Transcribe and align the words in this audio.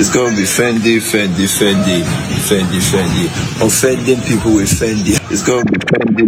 It's 0.00 0.08
gonna 0.08 0.34
be 0.34 0.48
Fendi, 0.48 0.96
Fendi, 0.96 1.44
Fendi, 1.44 2.00
Fendi, 2.48 2.80
Fendi. 2.80 3.28
Offending 3.60 4.16
people 4.24 4.56
with 4.56 4.72
Fendi. 4.72 5.12
It's 5.28 5.44
gonna 5.44 5.60
be 5.68 5.76
Fendi. 5.76 6.24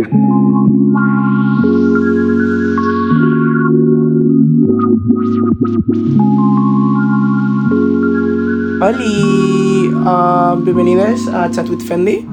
Hola, 8.77 10.53
um, 10.53 10.65
bienvenidos 10.67 11.27
a 11.33 11.49
Chat 11.49 11.71
with 11.71 11.81
Fendi. 11.81 12.29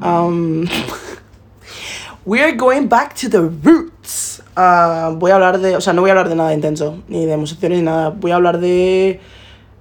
Um, 0.00 0.68
we 2.24 2.40
are 2.40 2.52
going 2.52 2.86
back 2.86 3.16
to 3.16 3.28
the 3.28 3.42
roots. 3.42 4.40
Uh, 4.56 5.10
voy 5.18 5.32
a 5.32 5.34
hablar 5.34 5.58
de, 5.58 5.74
o 5.74 5.80
sea, 5.80 5.92
no 5.92 6.02
voy 6.02 6.10
a 6.10 6.12
hablar 6.12 6.28
de 6.28 6.36
nada 6.36 6.54
intenso, 6.54 7.02
ni 7.08 7.26
de 7.26 7.32
emociones 7.32 7.78
ni 7.78 7.84
nada. 7.84 8.10
Voy 8.10 8.30
a 8.30 8.36
hablar 8.36 8.60
de 8.60 9.18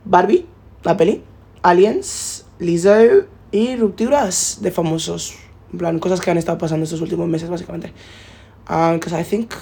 Barbie, 0.03 0.47
la 0.87 0.95
peli, 0.95 1.21
Aliens, 1.63 2.45
Lizzo 2.59 3.25
y 3.51 3.75
rupturas 3.75 4.59
de 4.61 4.71
famosos. 4.71 5.35
En 5.73 5.79
plan, 5.79 5.99
cosas 5.99 6.21
que 6.21 6.31
han 6.31 6.37
estado 6.37 6.57
pasando 6.57 6.85
estos 6.85 7.01
últimos 7.01 7.27
meses, 7.27 7.49
básicamente. 7.49 7.91
Because 8.65 9.19
I 9.19 9.25
think, 9.25 9.53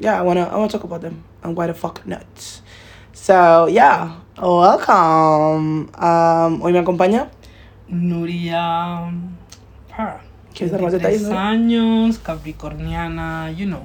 yeah, 0.00 0.20
I 0.20 0.22
wanna, 0.22 0.44
I 0.44 0.54
wanna 0.54 0.68
talk 0.68 0.84
about 0.84 1.00
them. 1.00 1.24
I'm 1.42 1.56
quite 1.56 1.70
a 1.70 1.74
fuck 1.74 2.06
nuts. 2.06 2.62
So, 3.12 3.66
yeah, 3.66 4.18
welcome. 4.40 5.90
Um, 5.98 6.62
hoy 6.62 6.72
me 6.72 6.78
acompaña. 6.78 7.28
Nuria 7.88 9.10
Parra. 9.88 10.20
¿Quieres 10.54 10.70
dar 10.70 10.80
más 10.80 10.92
23 10.92 10.94
detalles, 11.02 11.22
Nuria? 11.22 11.48
años, 11.48 12.18
capricorniana, 12.18 13.50
you 13.50 13.66
know. 13.66 13.82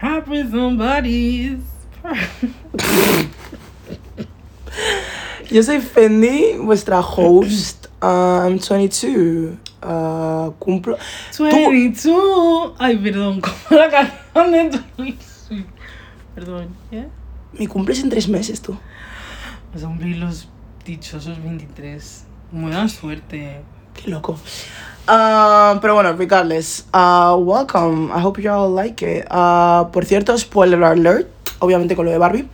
Capri 0.00 0.42
somebody's. 0.50 1.58
Yo 5.50 5.62
soy 5.62 5.80
Fendi, 5.80 6.56
vuestra 6.58 7.00
host. 7.00 7.86
Uh, 8.02 8.46
I'm 8.46 8.58
22. 8.58 9.56
Uh, 9.82 10.50
cumplo. 10.58 10.96
Tú- 11.36 11.44
22. 11.44 12.72
Ay, 12.78 12.96
perdón, 12.98 13.40
como 13.68 13.80
la 13.80 13.90
canción 13.90 14.52
de 14.52 14.78
Taylor 14.96 15.14
Swift. 15.46 15.66
Perdón, 16.34 16.68
¿eh? 16.90 17.06
Mi 17.52 17.66
cumples 17.66 18.00
en 18.00 18.10
tres 18.10 18.28
meses, 18.28 18.60
tú. 18.60 18.76
Vas 19.72 19.84
a 19.84 19.86
cumplir 19.86 20.16
los 20.16 20.48
dichosos 20.84 21.42
23. 21.42 22.24
Buena 22.52 22.88
suerte. 22.88 23.60
Qué 23.94 24.10
loco. 24.10 24.32
Uh, 25.06 25.78
pero 25.80 25.94
bueno, 25.94 26.12
regardless. 26.14 26.86
Uh, 26.92 27.36
welcome. 27.36 28.10
I 28.12 28.20
hope 28.22 28.40
you 28.42 28.50
all 28.50 28.74
like 28.74 29.02
it. 29.04 29.24
Por 29.92 30.04
cierto, 30.04 30.36
spoiler 30.38 30.82
alert. 30.82 31.28
Obviamente 31.60 31.94
con 31.94 32.06
lo 32.06 32.10
de 32.10 32.18
Barbie. 32.18 32.48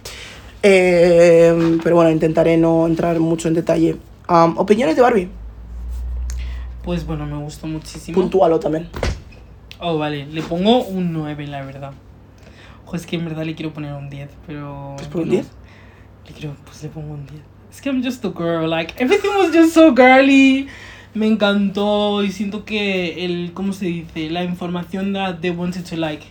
Eh, 0.62 1.78
pero 1.82 1.96
bueno, 1.96 2.10
intentaré 2.10 2.56
no 2.56 2.86
entrar 2.86 3.18
mucho 3.20 3.48
en 3.48 3.54
detalle. 3.54 3.96
Um, 4.28 4.56
opiniones 4.58 4.96
de 4.96 5.02
Barbie. 5.02 5.28
Pues 6.82 7.06
bueno, 7.06 7.26
me 7.26 7.36
gustó 7.36 7.66
muchísimo. 7.66 8.20
Puntualo 8.20 8.58
también. 8.58 8.88
Oh, 9.78 9.98
vale, 9.98 10.26
le 10.26 10.42
pongo 10.42 10.84
un 10.84 11.12
9, 11.12 11.46
la 11.46 11.64
verdad. 11.64 11.92
Ojo, 12.86 12.96
es 12.96 13.06
que 13.06 13.16
en 13.16 13.24
verdad 13.24 13.44
le 13.44 13.54
quiero 13.54 13.72
poner 13.72 13.94
un 13.94 14.10
10, 14.10 14.28
pero. 14.46 14.94
¿Pues 14.96 15.08
por 15.08 15.22
un 15.22 15.28
bueno, 15.28 15.42
10? 15.42 15.52
Le 16.28 16.32
quiero, 16.34 16.56
pues 16.64 16.82
le 16.82 16.88
pongo 16.90 17.14
un 17.14 17.26
10. 17.26 17.40
Es 17.70 17.80
que 17.80 17.88
I'm 17.88 18.02
just 18.02 18.24
a 18.24 18.30
girl, 18.30 18.68
like, 18.68 18.94
everything 18.98 19.30
was 19.38 19.52
just 19.52 19.72
so 19.72 19.94
girly. 19.94 20.68
Me 21.14 21.26
encantó 21.26 22.22
y 22.22 22.30
siento 22.30 22.64
que 22.64 23.24
el, 23.24 23.52
¿cómo 23.54 23.72
se 23.72 23.86
dice? 23.86 24.30
La 24.30 24.44
información 24.44 25.12
that 25.12 25.40
they 25.40 25.50
wanted 25.50 25.84
to, 25.84 25.96
like, 25.96 26.26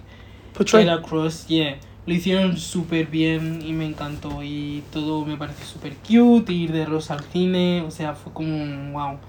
Portray. 0.54 0.86
get 0.86 0.94
across, 0.94 1.48
yeah. 1.48 1.78
Lo 2.10 2.16
hicieron 2.16 2.58
súper 2.58 3.06
bien 3.06 3.62
y 3.64 3.72
me 3.72 3.86
encantó. 3.86 4.42
Y 4.42 4.84
todo 4.92 5.24
me 5.26 5.38
pareció 5.38 5.64
súper 5.64 5.94
cute. 5.98 6.52
Ir 6.52 6.72
de 6.72 6.84
rosa 6.84 7.14
al 7.14 7.24
cine, 7.24 7.84
o 7.88 7.92
sea, 7.92 8.16
fue 8.16 8.34
como, 8.34 8.94
wow. 8.94 9.20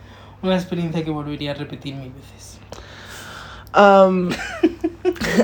Una 0.41 0.55
experiencia 0.55 1.05
que 1.05 1.11
volvería 1.11 1.50
a 1.50 1.55
repetir 1.55 1.95
mil 1.95 2.11
veces. 2.11 2.59
Um, 3.77 4.31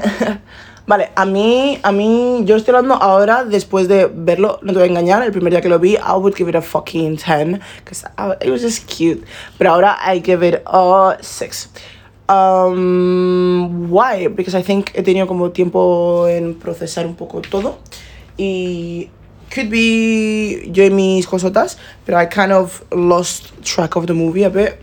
vale, 0.86 1.10
a 1.14 1.26
mí, 1.26 1.78
a 1.82 1.92
mí, 1.92 2.40
yo 2.46 2.56
estoy 2.56 2.74
hablando 2.74 2.94
ahora 2.94 3.44
después 3.44 3.86
de 3.86 4.10
verlo, 4.10 4.58
no 4.62 4.72
te 4.72 4.78
voy 4.78 4.88
a 4.88 4.90
engañar, 4.90 5.22
el 5.22 5.30
primer 5.30 5.52
día 5.52 5.60
que 5.60 5.68
lo 5.68 5.78
vi, 5.78 5.96
I 5.96 6.16
would 6.16 6.34
give 6.34 6.48
it 6.48 6.56
a 6.56 6.62
fucking 6.62 7.18
10, 7.18 7.60
because 7.84 8.08
it 8.40 8.50
was 8.50 8.62
just 8.62 8.88
cute. 8.88 9.26
Pero 9.58 9.72
ahora 9.72 9.98
I 10.10 10.22
give 10.24 10.42
it 10.42 10.62
a 10.64 11.18
6. 11.20 11.70
Um, 12.28 13.88
why? 13.88 14.28
Because 14.28 14.54
I 14.54 14.62
think 14.62 14.90
he 14.94 15.02
tenido 15.02 15.26
como 15.26 15.50
tiempo 15.50 16.26
en 16.28 16.54
procesar 16.54 17.06
un 17.06 17.14
poco 17.14 17.40
todo. 17.40 17.78
Y 18.36 19.10
could 19.54 19.70
be 19.70 20.68
yo 20.72 20.84
y 20.84 20.90
mis 20.90 21.26
cosotas, 21.26 21.78
pero 22.04 22.20
I 22.20 22.26
kind 22.26 22.52
of 22.52 22.82
lost 22.90 23.52
track 23.62 23.96
of 23.96 24.06
the 24.06 24.12
movie 24.12 24.44
a 24.44 24.48
bit. 24.48 24.74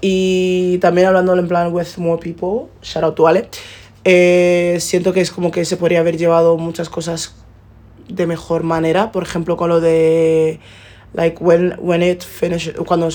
Y 0.00 0.78
también 0.78 1.08
hablando 1.08 1.36
en 1.36 1.46
plan 1.46 1.72
with 1.72 1.98
more 1.98 2.18
people, 2.20 2.70
shout 2.82 3.04
out 3.04 3.14
to 3.14 3.28
Ale, 3.28 3.48
eh, 4.04 4.78
siento 4.80 5.12
que 5.12 5.20
es 5.20 5.30
como 5.30 5.50
que 5.50 5.64
se 5.64 5.76
podría 5.76 6.00
haber 6.00 6.16
llevado 6.16 6.56
muchas 6.56 6.88
cosas 6.88 7.34
de 8.08 8.26
mejor 8.26 8.64
manera. 8.64 9.12
Por 9.12 9.22
ejemplo, 9.22 9.56
con 9.56 9.68
lo 9.68 9.80
de, 9.80 10.58
like, 11.12 11.36
when, 11.42 11.76
when 11.78 12.02
it 12.02 12.22
finishes, 12.22 12.74
cuando... 12.86 13.10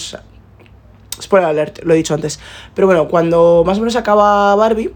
Spoiler 1.21 1.47
alert, 1.49 1.79
lo 1.83 1.93
he 1.93 1.97
dicho 1.97 2.13
antes. 2.13 2.39
Pero 2.73 2.87
bueno, 2.87 3.07
cuando 3.07 3.63
más 3.65 3.77
o 3.77 3.81
menos 3.81 3.95
acaba 3.95 4.53
Barbie, 4.55 4.91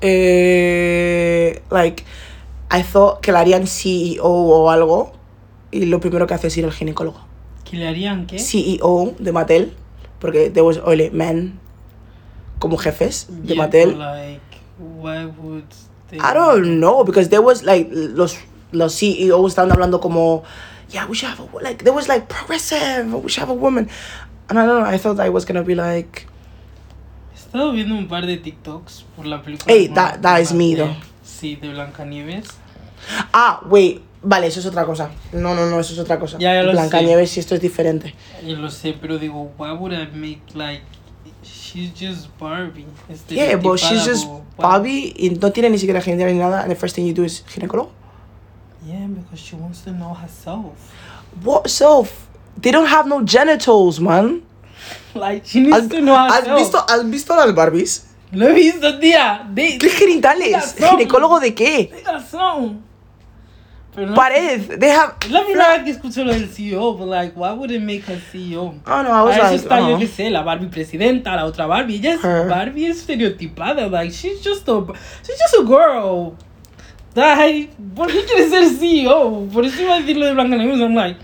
eh, 0.00 1.62
like, 1.70 2.04
I 2.70 2.82
thought 2.82 3.20
que 3.20 3.32
la 3.32 3.40
harían 3.40 3.66
CEO 3.66 4.24
o 4.24 4.70
algo. 4.70 5.12
Y 5.70 5.86
lo 5.86 5.98
primero 6.00 6.26
que 6.26 6.34
hace 6.34 6.46
es 6.48 6.56
ir 6.56 6.64
al 6.64 6.72
ginecólogo. 6.72 7.20
¿Qué 7.64 7.76
le 7.76 7.88
harían? 7.88 8.26
¿Qué? 8.26 8.38
CEO 8.38 9.14
de 9.18 9.32
Mattel, 9.32 9.72
porque 10.20 10.50
there 10.50 10.62
was 10.62 10.78
only 10.84 11.10
men 11.10 11.58
como 12.60 12.76
jefes 12.76 13.26
de 13.28 13.54
Yeah, 13.54 13.62
Mattel. 13.62 13.98
like, 13.98 14.40
why 14.78 15.24
would 15.26 15.64
they... 16.10 16.18
I 16.20 16.32
don't 16.32 16.78
know, 16.78 17.04
because 17.04 17.28
there 17.28 17.42
was 17.42 17.62
like 17.64 17.88
los 17.92 18.36
los 18.70 18.94
CEOs 18.94 19.52
estaban 19.52 19.70
hablando 19.72 20.00
como 20.00 20.42
yeah, 20.90 21.06
we 21.06 21.14
should 21.16 21.30
have 21.32 21.40
a 21.40 21.46
wo-" 21.52 21.60
like 21.60 21.82
there 21.84 21.92
was 21.94 22.06
like 22.08 22.26
progressive, 22.28 23.12
we 23.12 23.28
should 23.28 23.40
have 23.48 23.50
a 23.50 23.54
woman. 23.58 23.88
And 24.48 24.58
I 24.58 24.66
don't 24.66 24.82
know, 24.82 24.88
I 24.88 24.98
thought 24.98 25.18
I 25.20 25.30
was 25.30 25.44
gonna 25.46 25.62
be 25.62 25.74
like 25.74 26.26
He 27.32 27.38
estado 27.38 27.72
viendo 27.72 27.94
un 27.96 28.08
par 28.08 28.26
de 28.26 28.36
TikToks 28.36 29.04
por 29.16 29.26
la 29.26 29.42
película. 29.42 29.72
Hey, 29.72 29.88
that- 29.88 30.20
that 30.22 30.40
is 30.40 30.52
me, 30.52 30.74
though. 30.74 30.94
Sí, 31.24 31.56
de 31.56 31.70
Blancanieves. 31.70 32.48
ah, 33.32 33.60
wait, 33.66 34.02
vale, 34.22 34.46
eso 34.46 34.60
es 34.60 34.66
otra 34.66 34.84
cosa. 34.84 35.10
No, 35.32 35.54
no, 35.54 35.66
no, 35.68 35.80
eso 35.80 35.92
es 35.94 35.98
otra 35.98 36.18
cosa. 36.18 36.38
Ya, 36.38 36.54
ya 36.54 36.62
lo 36.62 36.72
Blanca 36.72 36.98
sé. 37.00 37.04
Nieves, 37.06 37.30
si 37.30 37.40
esto 37.40 37.54
es 37.54 37.60
diferente. 37.60 38.14
Yo 38.46 38.56
lo 38.56 38.70
sé, 38.70 38.94
pero 39.00 39.18
digo, 39.18 39.52
why 39.58 39.70
would 39.72 39.92
I 39.92 40.06
make, 40.14 40.40
like... 40.54 40.82
She's 41.42 41.90
just 41.92 42.28
Barbie. 42.38 42.86
Yeah, 43.28 43.56
but 43.56 43.78
she's 43.78 44.04
just 44.04 44.24
como. 44.26 44.44
Bobby 44.56 45.12
y 45.16 45.30
no 45.30 45.50
tiene 45.52 45.68
ni 45.68 45.76
siquiera 45.78 46.00
ginecólogo 46.00 46.32
ni 46.32 46.38
nada, 46.38 46.62
and 46.62 46.70
the 46.70 46.76
first 46.76 46.94
thing 46.94 47.04
you 47.06 47.12
do 47.12 47.24
is 47.24 47.42
ginecólogo. 47.46 47.90
Yeah, 48.86 49.06
because 49.08 49.40
she 49.40 49.56
wants 49.56 49.80
to 49.82 49.90
know 49.90 50.14
herself. 50.14 50.72
What 51.42 51.68
self? 51.68 52.23
They 52.60 52.70
don't 52.70 52.86
have 52.86 53.06
no 53.06 53.22
genitals, 53.24 54.00
man. 54.00 54.42
Like, 55.14 55.44
she 55.46 55.60
needs 55.60 55.76
¿Has, 55.76 55.88
to 55.88 56.00
know 56.00 56.14
has 56.16 56.46
herself. 56.46 56.58
visto, 56.58 56.78
¿Has 56.88 57.10
visto 57.10 57.36
las 57.36 57.54
Barbies? 57.54 58.06
Lo 58.32 58.48
he 58.48 58.52
visto, 58.52 58.98
tía. 58.98 59.46
De, 59.48 59.78
¿Qué 59.78 59.88
genitales? 59.88 60.74
Son. 60.76 60.90
¿Ginecólogo 60.90 61.38
de 61.40 61.54
qué? 61.54 61.90
razón. 62.04 62.82
Pero 63.94 64.08
no 64.08 64.14
Pared. 64.16 64.78
They 64.80 64.90
have. 64.90 65.14
La 65.30 65.68
vez 65.76 65.84
que 65.84 65.90
escucho 65.90 66.24
lo 66.24 66.32
del 66.32 66.48
CEO, 66.48 66.94
but 66.94 67.06
like, 67.06 67.36
why 67.36 67.52
would 67.52 67.70
it 67.70 67.80
make 67.80 68.02
her 68.08 68.18
CEO? 68.32 68.74
Oh 68.86 69.02
no, 69.02 69.10
I 69.12 69.22
was 69.22 69.36
Para 69.36 69.36
eso 69.36 69.42
like, 69.44 69.62
está, 69.62 69.80
yo 69.80 69.94
oh. 69.94 69.98
qué 70.00 70.08
sé, 70.08 70.30
la 70.30 70.42
Barbie 70.42 70.66
presidenta, 70.66 71.36
la 71.36 71.44
otra 71.44 71.66
Barbie. 71.66 71.96
Ella 71.96 72.14
es 72.14 72.24
Her. 72.24 72.48
Barbie 72.48 72.86
estereotipada, 72.86 73.88
like, 73.88 74.10
she's 74.12 74.42
just 74.42 74.68
a, 74.68 74.84
she's 75.22 75.38
just 75.38 75.54
a 75.54 75.62
girl. 75.62 76.34
Like, 77.14 77.70
¿por 77.94 78.08
qué 78.08 78.24
quiere 78.24 78.48
ser 78.48 78.68
CEO? 78.76 79.46
Por 79.52 79.64
eso 79.64 79.80
iba 79.80 79.94
a 79.94 80.00
decir 80.00 80.16
lo 80.16 80.26
de 80.26 80.32
Blanca 80.32 80.56
Nieves, 80.56 80.80
I'm 80.80 80.96
like, 80.96 81.20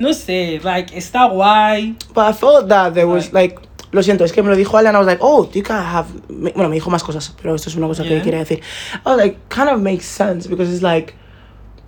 no 0.00 0.12
sé, 0.12 0.58
like, 0.64 0.96
está 0.96 1.26
guay. 1.28 1.94
But 2.14 2.24
I 2.30 2.32
felt 2.32 2.68
that 2.68 2.94
there 2.94 3.06
was 3.06 3.32
like. 3.32 3.56
Lo 3.92 4.02
siento, 4.04 4.24
es 4.24 4.32
que 4.32 4.40
me 4.42 4.48
lo 4.50 4.56
dijo 4.56 4.76
Alan, 4.78 4.94
I 4.94 4.98
was 4.98 5.06
like, 5.06 5.20
oh, 5.20 5.50
you 5.52 5.62
can 5.64 5.76
have. 5.84 6.06
me- 6.28 6.52
Bueno, 6.52 6.68
me 6.68 6.76
dijo 6.76 6.90
más 6.90 7.02
cosas, 7.02 7.34
pero 7.42 7.54
esto 7.56 7.68
es 7.70 7.76
una 7.76 7.88
cosa 7.88 8.04
que 8.04 8.22
quería 8.22 8.38
decir. 8.38 8.60
I 9.04 9.08
was 9.08 9.16
like, 9.18 9.36
kind 9.48 9.68
of 9.68 9.80
makes 9.80 10.04
sense 10.06 10.48
because 10.48 10.72
it's 10.72 10.82
like. 10.82 11.14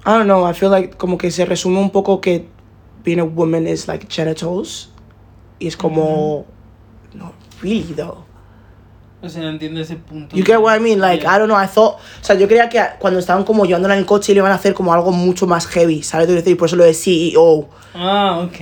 I 0.05 0.11
don't 0.19 0.27
know, 0.27 0.45
I 0.45 0.53
feel 0.53 0.69
like 0.71 0.97
como 0.99 1.17
que 1.17 1.31
se 1.31 1.45
resume 1.45 1.79
un 1.79 1.91
poco 1.91 2.21
que 2.21 2.49
being 3.05 3.21
a 3.21 3.25
woman 3.25 3.69
is 3.69 3.87
like 3.87 4.09
genitals. 4.11 4.89
Y 5.61 5.69
es 5.69 5.77
como. 5.77 6.45
No, 7.15 7.33
really 7.63 7.95
though. 7.95 8.25
O 9.23 9.29
sea, 9.29 9.49
entiendo 9.49 9.81
ese 9.81 9.95
punto. 9.97 10.35
You 10.37 10.45
get 10.45 10.59
what 10.59 10.77
I 10.77 10.81
mean? 10.81 10.99
Like, 11.01 11.23
Yeah. 11.23 11.37
I 11.37 11.39
don't 11.39 11.47
know, 11.49 11.57
I 11.57 11.67
thought... 11.69 11.95
O 11.97 12.25
sea, 12.25 12.35
yo 12.37 12.49
creía 12.49 12.69
que 12.69 12.81
cuando 12.99 13.21
estaban 13.21 13.45
como 13.45 13.65
llevándola 13.65 13.95
en 13.95 14.01
el 14.01 14.07
coche 14.07 14.33
le 14.35 14.39
iban 14.39 14.51
a 14.51 14.57
hacer 14.57 14.75
como 14.75 14.93
algo 14.93 15.13
mucho 15.13 15.47
más 15.47 15.67
heavy, 15.69 16.03
¿sabes? 16.03 16.27
decir? 16.29 16.57
Por 16.57 16.67
eso 16.67 16.75
lo 16.77 16.83
de 16.85 16.93
CEO, 16.93 17.69
Ah, 17.95 18.41
ok. 18.45 18.59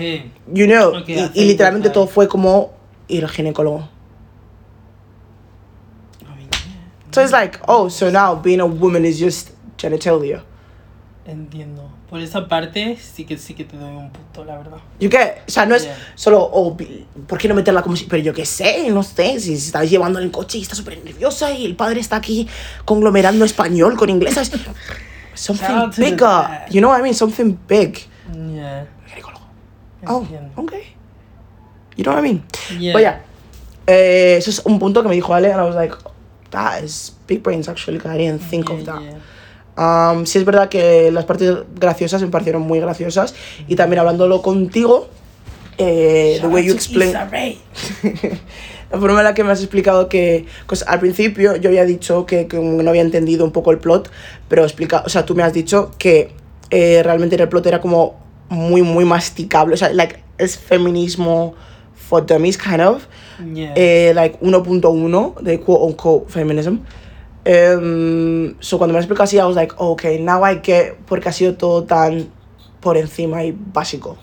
you 0.53 0.67
know. 0.67 0.99
Ok, 0.99 1.09
y, 1.09 1.31
y 1.35 1.45
literalmente 1.47 1.89
todo 1.89 2.07
fue 2.07 2.29
como 2.29 2.73
ir 3.09 3.25
al 3.25 3.31
ginecólogo. 3.31 3.89
I 6.23 6.25
mean, 6.37 6.49
yeah. 6.51 7.11
So 7.13 7.23
it's 7.23 7.33
like, 7.33 7.59
oh, 7.67 7.89
so 7.89 8.11
now 8.11 8.35
being 8.35 8.61
a 8.61 8.67
woman 8.67 9.05
is 9.07 9.19
just 9.19 9.53
genitalia. 9.79 10.43
Entiendo. 11.27 11.89
Por 12.11 12.21
esa 12.21 12.49
parte 12.49 12.99
sí 13.01 13.25
que 13.25 13.39
sí 13.39 13.55
que 13.55 13.65
te 13.65 13.77
doy 13.77 13.89
un 13.95 14.11
punto, 14.11 14.45
la 14.45 14.59
verdad. 14.59 14.79
Yo 14.99 15.09
qué, 15.09 15.43
o 15.47 15.51
sea, 15.51 15.65
no 15.65 15.77
es 15.77 15.85
Yeah. 15.85 15.97
solo, 16.17 16.41
oh, 16.53 16.77
¿por 17.29 17.39
qué 17.39 17.47
no 17.47 17.55
meterla 17.55 17.83
como 17.83 17.95
si, 17.95 18.07
pero 18.07 18.21
yo 18.23 18.35
qué 18.35 18.45
sé, 18.45 18.91
no 18.91 19.05
sé, 19.05 19.39
si 19.39 19.57
se 19.57 19.67
está 19.67 19.85
llevando 19.85 20.19
en 20.19 20.25
el 20.25 20.31
coche 20.33 20.59
y 20.59 20.63
está 20.63 20.75
súper 20.75 20.99
nerviosa 21.05 21.53
y 21.53 21.65
el 21.65 21.77
padre 21.77 22.01
está 22.01 22.17
aquí 22.17 22.49
conglomerando 22.85 23.45
español 23.45 23.97
con 23.97 24.11
inglés, 24.11 24.35
Something 25.35 25.91
bigger, 25.97 26.67
you 26.71 26.81
know 26.81 26.91
what 26.91 26.99
I 26.99 27.03
mean, 27.03 27.15
something 27.15 27.57
big. 27.69 28.01
Yeah. 28.35 28.85
Oh, 30.07 30.27
okay. 30.57 30.95
You 31.97 32.05
know 32.05 32.13
what 32.15 32.19
I 32.19 32.23
mean? 32.23 32.43
Yeah. 32.79 32.93
But 32.93 33.03
yeah, 33.03 33.21
eh, 33.87 34.37
eso 34.39 34.51
es 34.51 34.61
un 34.65 34.79
punto 34.79 35.03
que 35.03 35.09
me 35.09 35.15
dijo 35.15 35.33
Ale, 35.35 35.53
and 35.53 35.61
I 35.61 35.65
was 35.65 35.77
like, 35.77 35.95
that 36.51 36.83
is 36.83 37.15
big 37.27 37.43
brains 37.43 37.69
actually, 37.69 38.01
I 38.05 38.19
didn't 38.19 38.41
think 38.43 38.69
of 38.71 38.81
Yeah, 38.81 38.85
that. 38.95 39.03
yeah. 39.03 39.19
Um, 39.81 40.27
sí 40.27 40.37
es 40.37 40.45
verdad 40.45 40.69
que 40.69 41.11
las 41.11 41.25
partes 41.25 41.55
graciosas 41.75 42.21
me 42.21 42.29
parecieron 42.29 42.61
muy 42.61 42.81
graciosas 42.81 43.35
y 43.67 43.77
también 43.77 44.01
hablándolo 44.01 44.43
contigo, 44.43 45.09
eh, 45.79 46.37
the 46.43 46.49
way 46.49 46.67
you 46.67 46.75
explain, 46.75 47.15
la 48.93 48.99
forma 48.99 49.21
en 49.21 49.25
la 49.25 49.33
que 49.33 49.43
me 49.43 49.53
has 49.53 49.61
explicado 49.61 50.11
que, 50.11 50.45
pues 50.67 50.85
al 50.87 51.01
principio 51.01 51.57
yo 51.57 51.71
había 51.71 51.87
dicho 51.87 52.27
que, 52.27 52.47
que 52.47 52.59
no 52.59 52.91
había 52.91 53.01
entendido 53.01 53.43
un 53.43 53.53
poco 53.53 53.71
el 53.71 53.79
plot, 53.79 54.11
pero 54.49 54.65
explica, 54.65 55.03
o 55.07 55.09
sea, 55.09 55.25
tú 55.25 55.35
me 55.35 55.43
has 55.43 55.55
dicho 55.55 55.93
que 55.97 56.35
eh, 56.69 57.03
realmente 57.03 57.37
el 57.37 57.49
plot 57.49 57.65
era 57.67 57.81
como 57.81 58.21
muy, 58.51 58.83
muy 58.83 59.07
masticable, 59.07 59.75
o 59.75 59.79
sea, 59.79 59.91
like, 59.95 60.17
es 60.37 60.59
feminismo 60.59 61.55
for 61.95 62.27
dummies, 62.27 62.59
kind 62.59 62.83
of, 62.83 63.05
Yeah. 63.55 63.73
eh, 63.75 64.13
like 64.15 64.39
1.1 64.43 65.41
de 65.41 65.59
quote 65.61 65.85
unquote 65.87 66.31
feminism. 66.31 66.81
Um, 67.47 68.55
so 68.61 68.77
cuando 68.79 68.93
me 68.93 68.99
lo 68.99 69.01
explicó 69.01 69.23
así, 69.23 69.37
I 69.37 69.43
was 69.45 69.57
like, 69.57 69.75
okay, 69.79 70.21
now 70.21 70.45
I 70.45 70.61
get 70.63 70.95
porque 71.07 71.29
ha 71.29 71.33
sido 71.33 71.55
todo 71.55 71.85
tan 71.85 72.29
por 72.81 72.97
encima 72.97 73.45
y 73.45 73.53
básico. 73.57 74.19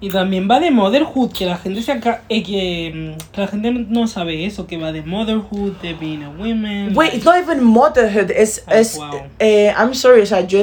Y 0.00 0.08
también 0.08 0.48
va 0.50 0.58
de 0.58 0.70
motherhood, 0.72 1.30
que 1.32 1.46
la 1.46 1.56
gente 1.58 1.80
se 1.82 1.92
aca- 1.92 2.22
eh, 2.28 2.42
que, 2.42 2.92
mm, 2.92 3.30
que 3.32 3.40
la 3.40 3.46
gente 3.46 3.70
no 3.70 4.08
sabe 4.08 4.44
eso, 4.46 4.66
que 4.66 4.76
va 4.76 4.90
de 4.90 5.02
motherhood, 5.02 5.74
de 5.80 5.94
being 5.94 6.24
a 6.24 6.30
woman. 6.30 6.86
Wait, 6.96 7.12
like- 7.12 7.16
it's 7.18 7.24
not 7.24 7.36
even 7.36 7.62
motherhood, 7.62 8.30
es, 8.32 8.64
Ah, 8.66 8.74
es 8.74 8.96
wow. 8.96 9.10
eh, 9.38 9.72
I'm 9.78 9.94
sorry, 9.94 10.22
o 10.22 10.26
sea, 10.26 10.40
yo, 10.40 10.60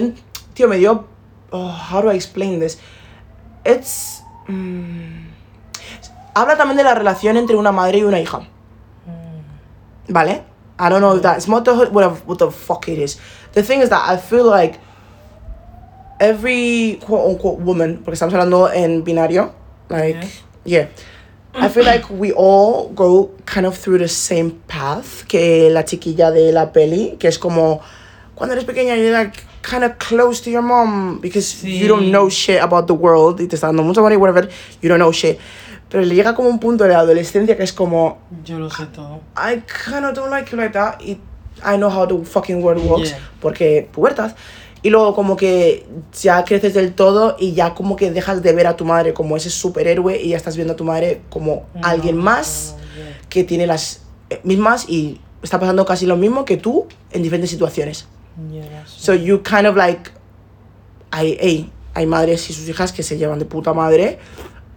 tío, 0.53 0.67
me 0.67 0.77
dio, 0.77 1.07
oh, 1.51 1.69
how 1.91 2.01
do 2.01 2.11
I 2.11 2.15
explain 2.15 2.59
this? 2.59 2.79
It's, 3.63 4.21
mm, 4.47 5.27
habla 6.33 6.57
también 6.57 6.75
de 6.77 6.83
la 6.83 6.95
relación 6.95 7.37
entre 7.37 7.55
una 7.55 7.71
madre 7.71 7.99
y 7.99 8.03
una 8.03 8.19
hija. 8.19 8.39
Mm. 8.39 10.11
¿Vale? 10.11 10.41
I 10.79 10.89
don't 10.89 11.01
know 11.01 11.17
if 11.17 11.21
that's 11.21 11.47
motherhood, 11.47 11.93
whatever, 11.93 12.15
what 12.25 12.39
the 12.39 12.49
fuck 12.51 12.87
it 12.87 12.97
is. 12.97 13.19
The 13.53 13.63
thing 13.63 13.81
is 13.81 13.89
that 13.89 14.07
I 14.09 14.17
feel 14.17 14.45
like 14.45 14.79
every 16.19 16.99
quote 17.03 17.29
unquote 17.29 17.59
woman, 17.59 17.97
because 17.97 18.21
I'm 18.21 18.29
porque 18.29 18.39
estamos 18.39 18.49
hablando 18.49 18.73
en 18.73 19.03
binario, 19.03 19.53
like, 19.89 20.25
yeah. 20.63 20.87
I 21.53 21.67
feel 21.67 21.83
like 21.83 22.09
we 22.09 22.31
all 22.31 22.89
go 22.89 23.31
kind 23.45 23.65
of 23.65 23.77
through 23.77 23.97
the 23.97 24.07
same 24.07 24.61
path 24.67 25.27
que 25.27 25.69
la 25.69 25.81
chiquilla 25.83 26.31
de 26.31 26.51
la 26.51 26.67
peli, 26.71 27.17
que 27.19 27.27
es 27.27 27.37
como 27.37 27.81
cuando 28.35 28.55
eres 28.55 28.65
pequeña 28.65 28.95
you're 28.95 29.11
like 29.11 29.43
kind 29.61 29.83
of 29.83 29.97
close 29.99 30.39
to 30.41 30.49
your 30.49 30.61
mom 30.61 31.19
because 31.19 31.63
you 31.65 31.87
don't 31.87 32.11
know 32.11 32.29
shit 32.29 32.61
about 32.61 32.87
the 32.87 32.93
world 32.93 33.39
y 33.41 33.47
te 33.47 33.55
está 33.57 33.67
dando 33.67 33.83
money, 33.83 34.15
whatever, 34.15 34.47
you 34.81 34.87
don't 34.87 34.99
know 34.99 35.11
shit. 35.11 35.39
Pero 35.89 36.03
le 36.03 36.13
llega 36.13 36.35
como 36.35 36.49
un 36.49 36.59
punto 36.59 36.83
de 36.83 36.91
la 36.91 36.99
adolescencia 36.99 37.57
que 37.57 37.63
es 37.63 37.73
como 37.73 38.19
Yo 38.45 38.59
lo 38.59 38.69
sé 38.69 38.85
todo. 38.87 39.21
I 39.35 39.61
kind 39.85 40.05
of 40.05 40.13
don't 40.13 40.29
like 40.29 40.51
you 40.51 40.57
like 40.57 40.73
that. 40.73 40.99
Y 41.01 41.19
I 41.65 41.77
know 41.77 41.89
how 41.89 42.07
the 42.07 42.23
fucking 42.25 42.63
world 42.63 42.85
works. 42.85 43.09
Yeah. 43.09 43.19
Porque 43.41 43.89
pubertad. 43.91 44.35
Y 44.81 44.91
luego 44.91 45.13
como 45.13 45.35
que 45.35 45.85
ya 46.21 46.43
creces 46.45 46.73
del 46.73 46.93
todo 46.93 47.35
y 47.37 47.53
ya 47.53 47.73
como 47.73 47.95
que 47.97 48.11
dejas 48.11 48.41
de 48.41 48.53
ver 48.53 48.65
a 48.67 48.77
tu 48.77 48.85
madre 48.85 49.13
como 49.13 49.35
ese 49.35 49.49
superhéroe 49.49 50.21
y 50.21 50.29
ya 50.29 50.37
estás 50.37 50.55
viendo 50.55 50.73
a 50.73 50.75
tu 50.77 50.85
madre 50.85 51.21
como 51.29 51.65
alguien 51.81 52.15
No, 52.15 52.23
más 52.23 52.75
no, 52.77 52.95
yeah. 52.95 53.17
que 53.27 53.43
tiene 53.43 53.67
las 53.67 54.03
eh, 54.29 54.39
mismas 54.43 54.87
y 54.87 55.19
está 55.43 55.59
pasando 55.59 55.85
casi 55.85 56.05
lo 56.05 56.15
mismo 56.15 56.45
que 56.45 56.55
tú 56.55 56.87
en 57.11 57.23
diferentes 57.23 57.49
situaciones. 57.49 58.07
Yeah, 58.49 58.85
So 58.87 59.13
you 59.13 59.43
kind 59.43 59.67
of 59.67 59.75
like 59.75 60.11
hay, 61.11 61.37
hay, 61.41 61.71
hay 61.93 62.05
madres 62.05 62.49
y 62.49 62.53
sus 62.53 62.69
hijas 62.69 62.93
que 62.93 63.03
se 63.03 63.17
llevan 63.17 63.39
de 63.39 63.45
puta 63.45 63.73
madre, 63.73 64.19